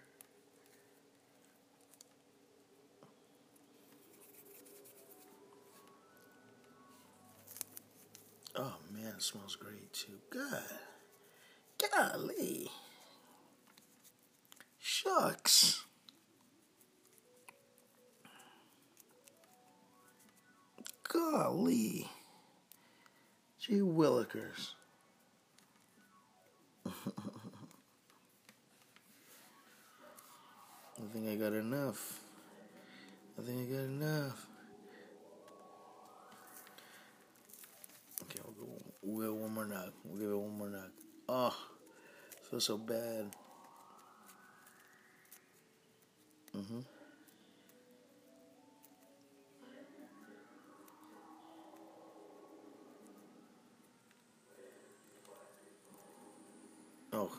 Oh 8.54 8.76
man, 8.92 9.14
it 9.16 9.22
smells 9.22 9.56
great 9.56 9.92
too. 9.92 10.12
God. 10.30 10.62
Golly. 11.92 12.70
Shucks. 14.78 15.84
Golly. 21.08 22.08
Gee 23.58 23.80
willikers. 23.80 24.72
I 26.86 26.90
think 31.12 31.28
I 31.28 31.34
got 31.36 31.52
enough. 31.52 32.20
I 33.38 33.42
think 33.42 33.68
I 33.68 33.72
got 33.72 33.84
enough. 33.84 34.46
Okay, 38.22 38.40
we'll 38.44 38.66
go. 38.66 38.82
We'll 39.02 39.30
get 39.30 39.40
one 39.40 39.54
more 39.54 39.64
knock. 39.66 39.92
We'll 40.04 40.18
give 40.18 40.30
it 40.30 40.36
one 40.36 40.58
more 40.58 40.68
knock. 40.68 40.90
Oh, 41.28 41.56
feel 42.54 42.60
so 42.60 42.78
bad. 42.78 43.34
Mm-hmm. 46.56 46.78
Oh. 57.12 57.32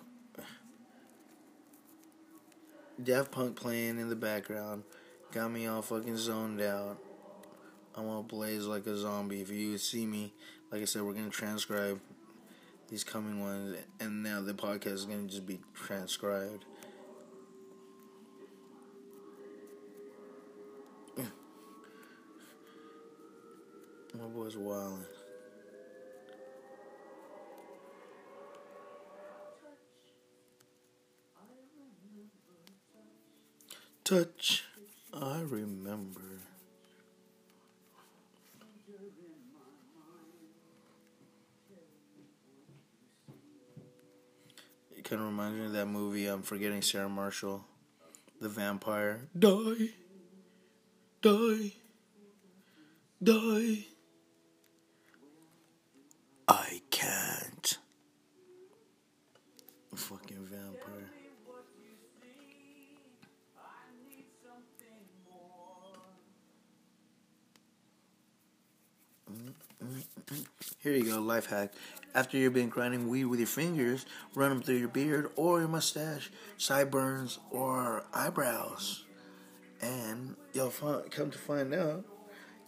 Daft 3.02 3.32
Punk 3.32 3.56
playing 3.56 4.00
in 4.00 4.10
the 4.10 4.16
background 4.18 4.84
got 5.32 5.50
me 5.50 5.66
all 5.68 5.82
fucking 5.82 6.18
zoned 6.18 6.60
out. 6.60 6.98
I'm 7.96 8.06
gonna 8.06 8.24
blaze 8.24 8.66
like 8.66 8.86
a 8.86 8.98
zombie. 8.98 9.40
If 9.40 9.50
you 9.50 9.78
see 9.78 10.06
me, 10.06 10.34
like 10.74 10.82
I 10.82 10.86
said, 10.86 11.04
we're 11.04 11.14
gonna 11.14 11.30
transcribe 11.30 12.02
these 12.88 13.04
coming 13.04 13.42
ones, 13.42 13.78
and 14.00 14.24
now 14.24 14.42
the 14.42 14.54
podcast 14.54 14.94
is 14.94 15.06
gonna 15.06 15.28
just 15.28 15.46
be 15.46 15.60
transcribed. 15.74 16.66
My 21.18 21.26
boy's 24.34 24.56
wildin'. 24.56 25.06
Touch, 34.04 34.64
I 35.12 35.42
remember. 35.42 36.42
Kind 45.06 45.22
of 45.22 45.28
reminds 45.28 45.60
me 45.60 45.66
of 45.68 45.72
that 45.74 45.86
movie. 45.86 46.26
I'm 46.26 46.42
forgetting 46.42 46.82
Sarah 46.82 47.08
Marshall, 47.08 47.64
the 48.42 48.50
vampire. 48.50 49.22
Die, 49.38 49.92
die, 51.22 51.74
die. 53.22 53.86
I 56.48 56.82
can't. 56.90 57.78
Fucking 59.96 60.48
vampire. 60.52 61.12
Here 70.80 70.94
you 70.94 71.04
go, 71.04 71.20
life 71.20 71.48
hack. 71.48 71.74
After 72.14 72.38
you've 72.38 72.54
been 72.54 72.70
grinding 72.70 73.10
weed 73.10 73.26
with 73.26 73.40
your 73.40 73.48
fingers, 73.48 74.06
run 74.36 74.50
them 74.50 74.62
through 74.62 74.78
your 74.78 74.88
beard 74.88 75.32
or 75.36 75.60
your 75.60 75.68
mustache, 75.68 76.32
sideburns, 76.58 77.40
or 77.52 78.04
eyebrows. 78.14 79.04
And 79.82 80.36
you'll 80.54 80.74
come 81.12 81.30
to 81.32 81.38
find 81.38 81.74
out 81.74 82.06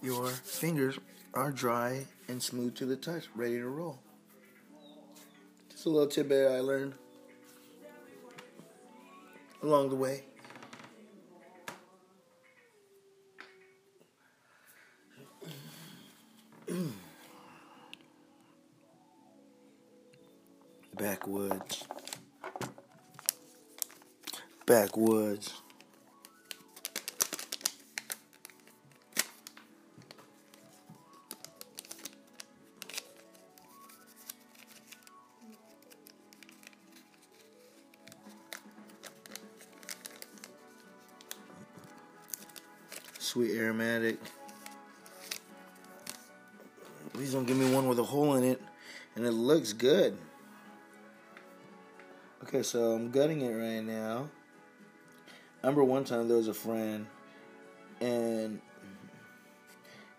your 0.01 0.27
fingers 0.27 0.99
are 1.33 1.51
dry 1.51 2.05
and 2.27 2.41
smooth 2.41 2.75
to 2.75 2.85
the 2.85 2.95
touch, 2.95 3.29
ready 3.35 3.57
to 3.57 3.67
roll. 3.67 3.99
Just 5.71 5.85
a 5.85 5.89
little 5.89 6.07
tidbit 6.07 6.51
I 6.51 6.59
learned 6.59 6.95
along 9.63 9.89
the 9.89 9.95
way. 9.95 10.23
Backwoods. 20.97 21.85
Backwoods. 24.65 25.53
Sweet 43.19 43.51
aromatic. 43.51 44.17
Please 47.13 47.33
don't 47.33 47.45
give 47.45 47.57
me 47.57 47.71
one 47.71 47.87
with 47.87 47.99
a 47.99 48.03
hole 48.03 48.33
in 48.35 48.43
it. 48.43 48.61
And 49.15 49.25
it 49.25 49.31
looks 49.31 49.73
good. 49.73 50.17
Okay, 52.47 52.63
so 52.63 52.93
I'm 52.93 53.11
gutting 53.11 53.41
it 53.41 53.51
right 53.51 53.81
now. 53.81 54.29
I 55.61 55.67
remember 55.67 55.83
one 55.83 56.05
time 56.05 56.29
there 56.29 56.37
was 56.37 56.47
a 56.47 56.53
friend, 56.53 57.05
and 57.99 58.61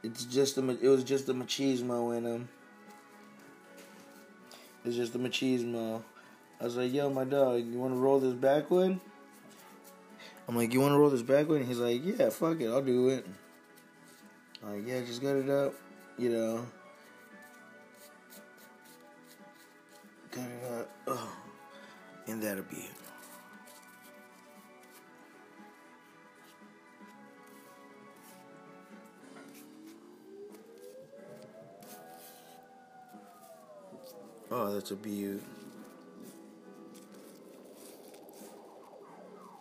it's 0.03 0.27
just 0.27 0.59
a 0.59 0.69
it 0.69 0.89
was 0.89 1.05
just 1.05 1.31
a 1.31 1.33
machismo 1.33 2.15
in 2.19 2.27
him. 2.27 2.49
It's 4.85 4.95
just 4.95 5.15
a 5.15 5.19
machismo. 5.19 6.03
I 6.61 6.65
was 6.65 6.77
like, 6.77 6.93
"Yo, 6.93 7.09
my 7.09 7.25
dog, 7.25 7.65
you 7.65 7.79
want 7.79 7.95
to 7.95 7.99
roll 7.99 8.21
this 8.21 8.35
backwood?" 8.35 9.01
I'm 10.47 10.55
like, 10.55 10.75
"You 10.75 10.81
want 10.81 10.93
to 10.93 10.99
roll 10.99 11.09
this 11.09 11.23
backwood?" 11.23 11.61
And 11.61 11.67
he's 11.67 11.79
like, 11.79 12.03
"Yeah, 12.05 12.29
fuck 12.29 12.61
it, 12.61 12.67
I'll 12.67 12.83
do 12.83 13.09
it." 13.09 13.27
I'm 14.63 14.75
like, 14.75 14.87
"Yeah, 14.87 15.01
just 15.01 15.23
gut 15.23 15.37
it 15.37 15.49
up, 15.49 15.73
you 16.19 16.29
know." 16.29 16.67
And 22.39 22.47
that'll 22.47 22.63
be 22.63 22.77
it. 22.77 22.91
Oh, 34.53 34.73
that's 34.73 34.93
a 34.93 34.95
beaut. 34.95 35.43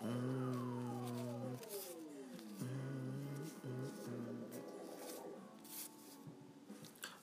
Mm. 0.05 0.11
mm, 2.61 2.67
mm, 3.65 3.89
mm. 4.05 4.37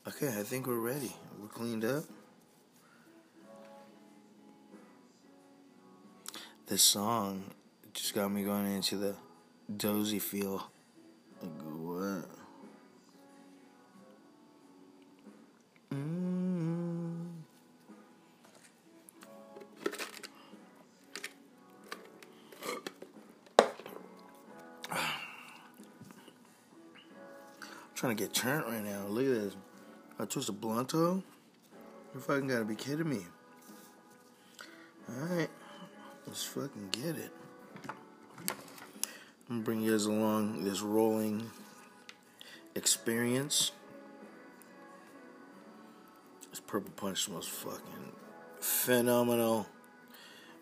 Okay, 0.09 0.37
I 0.37 0.43
think 0.43 0.67
we're 0.67 0.81
ready. 0.81 1.13
We're 1.41 1.47
cleaned 1.47 1.85
up. 1.85 2.03
This 6.67 6.83
song 6.83 7.45
just 7.93 8.15
got 8.15 8.33
me 8.33 8.43
going 8.43 8.73
into 8.73 8.97
the 8.97 9.15
dozy 9.77 10.19
feel. 10.19 10.71
Like, 11.43 11.51
what? 11.61 12.25
Mm. 15.93 16.35
trying 27.95 28.17
to 28.17 28.23
get 28.23 28.33
turned 28.33 28.65
right 28.67 28.83
now. 28.83 29.07
Look 29.07 29.25
at 29.27 29.43
this. 29.43 29.57
I 30.19 30.25
twist 30.25 30.49
a 30.49 30.53
blunto. 30.53 31.23
You 32.15 32.21
fucking 32.21 32.49
gotta 32.49 32.65
be 32.65 32.75
kidding 32.75 33.09
me. 33.09 33.27
Alright. 35.11 35.51
Fucking 36.55 36.91
get 36.93 37.17
it. 37.17 37.33
I'm 39.51 39.57
gonna 39.57 39.63
bring 39.63 39.81
you 39.81 39.91
guys 39.91 40.05
along 40.05 40.63
this 40.63 40.83
rolling 40.83 41.51
experience. 42.77 43.73
This 46.51 46.61
Purple 46.61 46.93
Punch 46.95 47.29
was 47.29 47.49
fucking 47.49 48.13
phenomenal, 48.61 49.67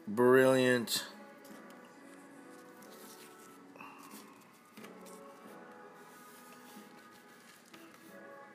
brilliant. 0.09 1.05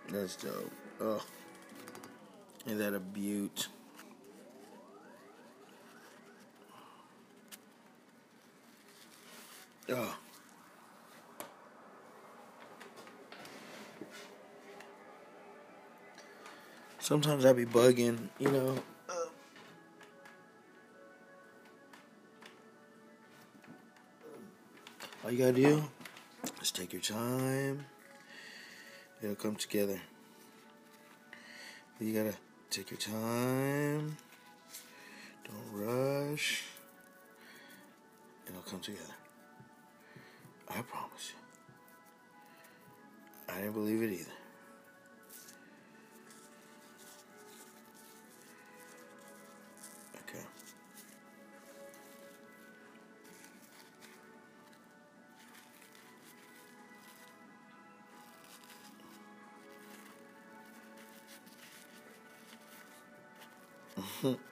That's 0.10 0.38
dope. 0.38 0.72
Oh, 1.00 1.24
ain't 2.68 2.80
that 2.80 2.96
a 2.96 3.00
beaut? 3.00 3.68
Oh. 9.90 10.18
Sometimes 17.00 17.46
I 17.46 17.54
be 17.54 17.66
bugging, 17.66 18.18
you 18.38 18.52
know. 18.52 18.78
All 25.24 25.32
you 25.32 25.38
gotta 25.38 25.54
do 25.54 25.84
is 26.62 26.72
take 26.72 26.92
your 26.92 27.02
time. 27.02 27.86
It'll 29.22 29.36
come 29.36 29.56
together. 29.56 30.00
You 32.00 32.14
gotta 32.14 32.38
take 32.70 32.92
your 32.92 33.00
time. 33.00 34.18
Don't 35.46 35.72
rush. 35.72 36.64
It'll 38.48 38.62
come 38.62 38.82
together. 38.82 39.16
I 40.70 40.82
promise 40.82 41.34
you. 41.34 41.40
I 43.50 43.56
didn't 43.60 43.74
believe 43.74 44.02
it 44.02 44.12
either. 44.12 44.32
Okay. 64.24 64.38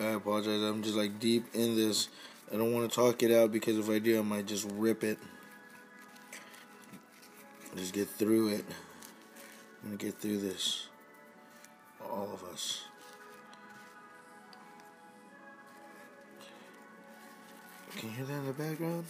I 0.00 0.04
apologize. 0.04 0.60
I'm 0.60 0.82
just 0.82 0.96
like 0.96 1.18
deep 1.18 1.46
in 1.54 1.76
this. 1.76 2.08
I 2.52 2.56
don't 2.56 2.72
want 2.72 2.88
to 2.90 2.94
talk 2.94 3.22
it 3.22 3.32
out 3.32 3.50
because 3.50 3.76
if 3.76 3.90
I 3.90 3.98
do, 3.98 4.18
I 4.18 4.22
might 4.22 4.46
just 4.46 4.70
rip 4.74 5.02
it. 5.02 5.18
Just 7.76 7.92
get 7.92 8.08
through 8.08 8.48
it. 8.48 8.64
I'm 9.82 9.90
gonna 9.90 9.96
get 9.96 10.18
through 10.18 10.40
this. 10.40 10.88
All 12.00 12.30
of 12.32 12.42
us. 12.52 12.84
Can 17.96 18.10
you 18.10 18.16
hear 18.16 18.24
that 18.26 18.32
in 18.34 18.46
the 18.46 18.52
background? 18.52 19.04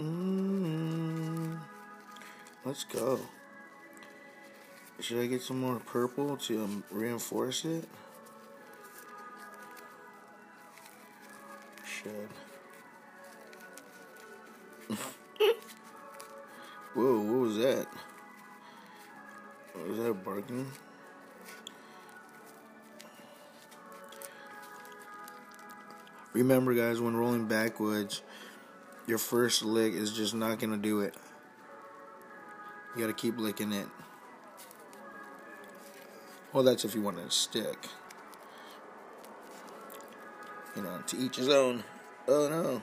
Mm-hmm. 0.00 1.54
Let's 2.64 2.84
go. 2.84 3.20
Should 5.00 5.20
I 5.20 5.26
get 5.26 5.42
some 5.42 5.60
more 5.60 5.80
purple 5.86 6.36
to 6.36 6.64
um, 6.64 6.84
reinforce 6.90 7.64
it? 7.64 7.88
Should. 11.84 12.28
Whoa, 16.94 17.20
what 17.20 17.40
was 17.40 17.56
that? 17.58 17.86
Was 19.88 19.98
that 19.98 20.24
barking? 20.24 20.66
Remember, 26.32 26.74
guys, 26.74 27.00
when 27.00 27.16
rolling 27.16 27.46
backwoods, 27.46 28.22
your 29.06 29.18
first 29.18 29.64
lick 29.64 29.94
is 29.94 30.12
just 30.12 30.34
not 30.34 30.58
to 30.72 30.76
do 30.76 31.00
it. 31.00 31.14
You 32.94 33.02
got 33.02 33.06
to 33.08 33.12
keep 33.12 33.38
licking 33.38 33.72
it. 33.72 33.86
Well, 36.52 36.64
that's 36.64 36.84
if 36.84 36.94
you 36.94 37.02
want 37.02 37.18
to 37.18 37.30
stick. 37.30 37.86
You 40.76 40.82
know, 40.82 41.02
to 41.06 41.16
each 41.16 41.36
his 41.36 41.48
own. 41.48 41.84
Oh 42.26 42.48
no. 42.48 42.82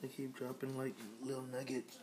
They 0.00 0.08
keep 0.08 0.36
dropping 0.36 0.78
like 0.78 0.94
little 1.22 1.44
nuggets. 1.52 1.98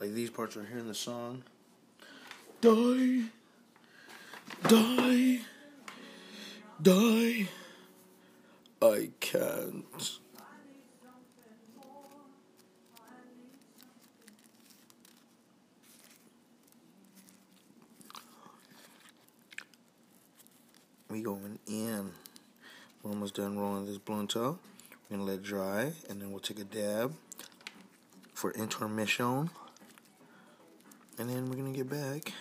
Like 0.00 0.12
these 0.12 0.30
parts 0.30 0.56
are 0.56 0.64
here 0.64 0.78
in 0.78 0.88
the 0.88 0.94
song. 0.94 1.44
Die. 2.60 3.24
Die. 4.68 5.40
Die. 6.82 7.48
I 8.82 9.10
can't. 9.20 10.18
we 21.12 21.20
going 21.20 21.58
in. 21.66 22.10
We're 23.02 23.10
almost 23.10 23.34
done 23.34 23.58
rolling 23.58 23.86
this 23.86 23.98
blunto. 23.98 24.58
We're 25.10 25.16
gonna 25.16 25.24
let 25.24 25.36
it 25.36 25.42
dry, 25.42 25.92
and 26.08 26.20
then 26.20 26.30
we'll 26.30 26.40
take 26.40 26.60
a 26.60 26.64
dab 26.64 27.14
for 28.32 28.52
intermission, 28.52 29.50
and 31.18 31.28
then 31.28 31.50
we're 31.50 31.56
gonna 31.56 31.72
get 31.72 31.90
back 31.90 32.32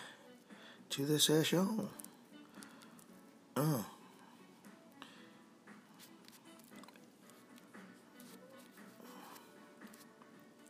to 0.92 1.06
the 1.06 1.20
session. 1.20 1.90
Oh. 3.58 3.86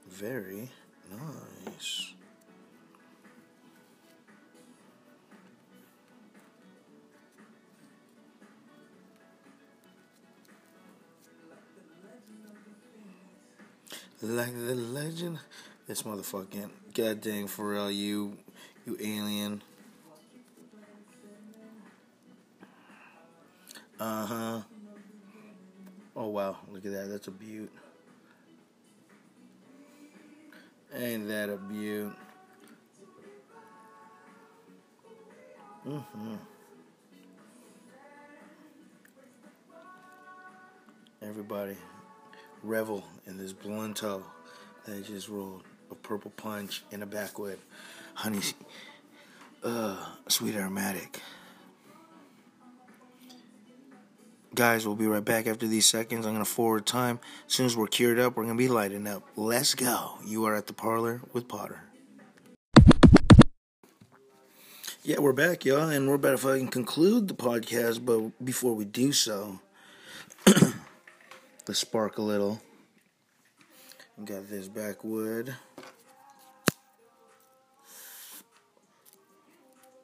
Very 0.07 0.71
like 14.31 14.53
the 14.53 14.75
legend. 14.75 15.39
This 15.87 16.03
motherfucking 16.03 16.69
god 16.93 17.21
Pharrell, 17.47 17.93
you 17.93 18.37
you 18.85 18.97
alien. 18.99 19.61
Uh 23.99 24.25
huh. 24.25 24.61
Oh 26.15 26.27
wow, 26.27 26.57
look 26.71 26.85
at 26.85 26.91
that. 26.91 27.09
That's 27.09 27.27
a 27.27 27.31
beaut. 27.31 27.71
Ain't 30.93 31.27
that 31.27 31.49
a 31.49 31.57
beaut? 31.57 32.13
Mm-hmm. 35.87 36.35
Everybody 41.21 41.77
revel 42.63 43.03
in 43.25 43.37
this 43.37 43.53
blunto 43.53 44.23
that 44.85 44.97
I 44.97 45.01
just 45.01 45.29
rolled. 45.29 45.63
A 45.91 45.95
purple 45.95 46.31
punch 46.37 46.83
in 46.91 47.01
a 47.01 47.05
backwood. 47.05 47.59
Honey, 48.13 48.39
uh, 49.63 49.97
sweet 50.27 50.55
aromatic. 50.55 51.19
Guys, 54.53 54.85
we'll 54.85 54.95
be 54.95 55.07
right 55.07 55.23
back 55.23 55.47
after 55.47 55.65
these 55.65 55.85
seconds. 55.85 56.25
I'm 56.25 56.33
going 56.33 56.43
to 56.43 56.49
forward 56.49 56.85
time. 56.85 57.19
As 57.47 57.53
soon 57.53 57.65
as 57.65 57.77
we're 57.77 57.87
cured 57.87 58.19
up, 58.19 58.35
we're 58.35 58.43
going 58.43 58.57
to 58.57 58.61
be 58.61 58.67
lighting 58.67 59.07
up. 59.07 59.23
Let's 59.37 59.75
go. 59.75 60.17
You 60.25 60.45
are 60.45 60.55
at 60.55 60.67
the 60.67 60.73
parlor 60.73 61.21
with 61.31 61.47
Potter. 61.47 61.83
Yeah, 65.03 65.19
we're 65.19 65.33
back, 65.33 65.65
y'all, 65.65 65.89
and 65.89 66.07
we're 66.07 66.15
about 66.15 66.31
to 66.31 66.37
fucking 66.37 66.67
conclude 66.67 67.27
the 67.27 67.33
podcast, 67.33 68.05
but 68.05 68.45
before 68.45 68.75
we 68.75 68.85
do 68.85 69.11
so, 69.11 69.59
let's 71.67 71.79
spark 71.79 72.17
a 72.17 72.21
little. 72.21 72.61
Got 74.23 74.49
this 74.49 74.67
backwood. 74.67 75.55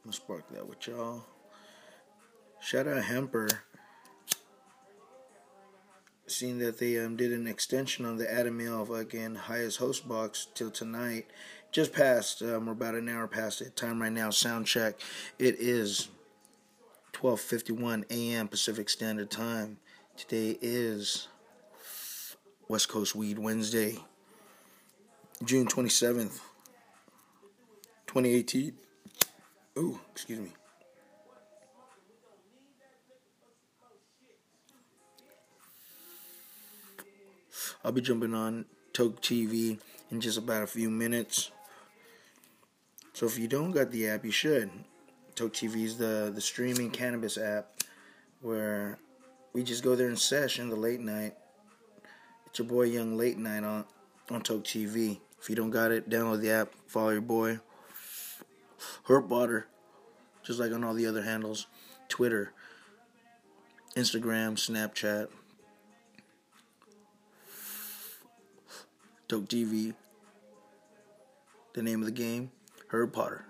I'm 0.06 0.14
spark 0.14 0.50
that 0.52 0.68
with 0.68 0.88
y'all. 0.88 1.26
Shout 2.62 2.88
out 2.88 3.04
Hemper. 3.04 3.50
Seeing 6.28 6.60
that 6.60 6.80
they 6.80 6.98
um, 6.98 7.16
did 7.16 7.32
an 7.32 7.48
extension 7.48 8.06
on 8.06 8.18
the 8.18 8.26
Adamil 8.26 8.88
fucking 8.88 9.36
highest 9.36 9.78
host 9.78 10.08
box 10.08 10.48
till 10.54 10.72
tonight. 10.72 11.28
Just 11.72 11.94
passed. 11.94 12.42
Um, 12.42 12.66
we're 12.66 12.72
about 12.74 12.96
an 12.96 13.10
hour 13.10 13.28
past 13.28 13.62
it. 13.62 13.76
Time 13.76 14.02
right 14.02 14.12
now. 14.12 14.30
Sound 14.30 14.66
check. 14.66 14.96
It 15.38 15.56
is 15.60 16.10
12:51 17.14 18.06
a.m. 18.10 18.48
Pacific 18.48 18.90
Standard 18.90 19.30
Time. 19.30 19.78
Today 20.16 20.58
is 20.62 21.28
West 22.68 22.90
Coast 22.90 23.16
Weed 23.16 23.40
Wednesday, 23.40 23.98
June 25.44 25.68
27th, 25.68 26.40
2018. 28.08 28.74
Ooh, 29.78 30.00
excuse 30.12 30.40
me. 30.40 30.52
I'll 37.84 37.92
be 37.92 38.02
jumping 38.02 38.34
on 38.34 38.66
Toke 38.92 39.22
TV 39.22 39.80
in 40.12 40.20
just 40.20 40.38
about 40.38 40.64
a 40.64 40.68
few 40.68 40.90
minutes 40.90 41.52
So 43.18 43.26
if 43.26 43.40
you 43.40 43.48
don't 43.48 43.72
got 43.72 43.90
the 43.90 44.10
app, 44.10 44.24
you 44.26 44.32
should. 44.32 44.70
Toke 45.34 45.52
TV 45.52 45.86
is 45.86 45.98
the 45.98 46.32
the 46.36 46.40
streaming 46.40 46.92
cannabis 46.92 47.36
app 47.36 47.82
where 48.42 49.00
we 49.54 49.64
just 49.64 49.84
go 49.84 49.96
there 49.96 50.08
and 50.08 50.20
sesh 50.20 50.60
in 50.60 50.70
the 50.70 50.76
late 50.76 51.00
night. 51.00 51.34
It's 52.58 52.68
your 52.68 52.76
boy 52.76 52.86
Young 52.86 53.16
Late 53.16 53.38
Night 53.38 53.64
on 53.64 53.86
on 54.32 54.42
Toke 54.42 54.64
TV. 54.64 55.20
If 55.40 55.48
you 55.48 55.56
don't 55.56 55.70
got 55.70 55.92
it, 55.92 56.10
download 56.10 56.42
the 56.42 56.50
app. 56.50 56.74
Follow 56.88 57.12
your 57.12 57.22
boy. 57.22 57.60
Herb 59.04 59.30
Potter, 59.30 59.68
just 60.42 60.60
like 60.60 60.72
on 60.72 60.84
all 60.84 60.96
the 60.96 61.06
other 61.06 61.22
handles, 61.22 61.68
Twitter, 62.10 62.54
Instagram, 63.96 64.56
Snapchat, 64.56 65.28
Toke 69.28 69.48
TV. 69.48 69.94
The 71.74 71.84
name 71.84 72.00
of 72.00 72.08
the 72.08 72.12
game, 72.12 72.50
Herb 72.88 73.14
Potter. 73.14 73.46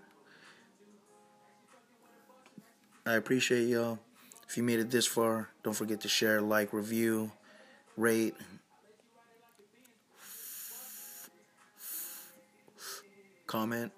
I 3.05 3.13
appreciate 3.13 3.69
y'all. 3.69 3.99
If 4.49 4.57
you 4.57 4.63
made 4.63 4.79
it 4.79 4.91
this 4.91 5.07
far, 5.07 5.51
don't 5.63 5.77
forget 5.77 6.01
to 6.01 6.09
share, 6.09 6.41
like, 6.41 6.73
review, 6.73 7.31
rate. 7.95 8.35
Comment. 13.47 13.91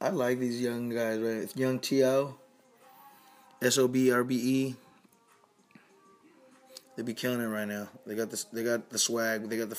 I 0.00 0.08
like 0.08 0.38
these 0.38 0.60
young 0.60 0.88
guys, 0.88 1.20
right? 1.20 1.46
Yhung 1.54 1.80
T.O. 1.80 2.36
S 3.62 3.76
O 3.76 3.86
B 3.86 4.10
R 4.10 4.24
B 4.24 4.34
E. 4.36 4.76
They 6.96 7.02
be 7.02 7.12
killing 7.12 7.40
it 7.40 7.46
right 7.46 7.68
now. 7.68 7.88
They 8.06 8.14
got 8.14 8.30
this. 8.30 8.44
They 8.44 8.64
got 8.64 8.88
the 8.88 8.98
swag. 8.98 9.48
They 9.50 9.58
got 9.58 9.68
the 9.68 9.78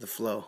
the 0.00 0.06
flow. 0.06 0.46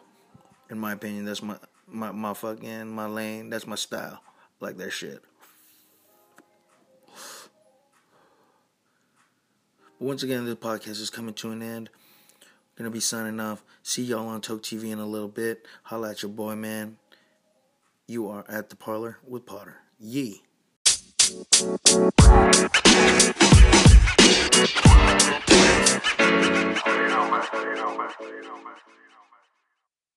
In 0.70 0.78
my 0.78 0.92
opinion, 0.92 1.26
that's 1.26 1.42
my 1.42 1.56
my 1.86 2.10
my 2.10 2.32
fucking 2.32 2.88
my 2.88 3.06
lane. 3.06 3.50
That's 3.50 3.66
my 3.66 3.76
style. 3.76 4.20
I 4.60 4.64
like 4.64 4.78
that 4.78 4.90
shit. 4.92 5.22
But 9.98 10.06
once 10.06 10.22
again, 10.22 10.44
this 10.44 10.54
podcast 10.54 11.00
is 11.00 11.10
coming 11.10 11.34
to 11.34 11.50
an 11.50 11.62
end. 11.62 11.90
Gonna 12.76 12.90
be 12.90 12.98
signing 12.98 13.38
off. 13.38 13.62
See 13.84 14.02
y'all 14.02 14.26
on 14.26 14.40
Toke 14.40 14.62
TV 14.62 14.90
in 14.90 14.98
a 14.98 15.06
little 15.06 15.28
bit. 15.28 15.64
Holla 15.84 16.10
at 16.10 16.22
your 16.22 16.32
boy, 16.32 16.56
man. 16.56 16.96
You 18.08 18.28
are 18.28 18.44
at 18.48 18.68
the 18.68 18.74
parlor 18.74 19.18
with 19.24 19.46
Potter. 19.46 19.76
Yee. 20.00 20.42
You 21.30 21.36
know, 21.38 21.46
man. 27.30 27.46
You 27.54 27.74
know, 27.76 27.96
man. 27.96 28.10
You 28.20 28.42
know, 28.42 28.58
man. 28.58 28.74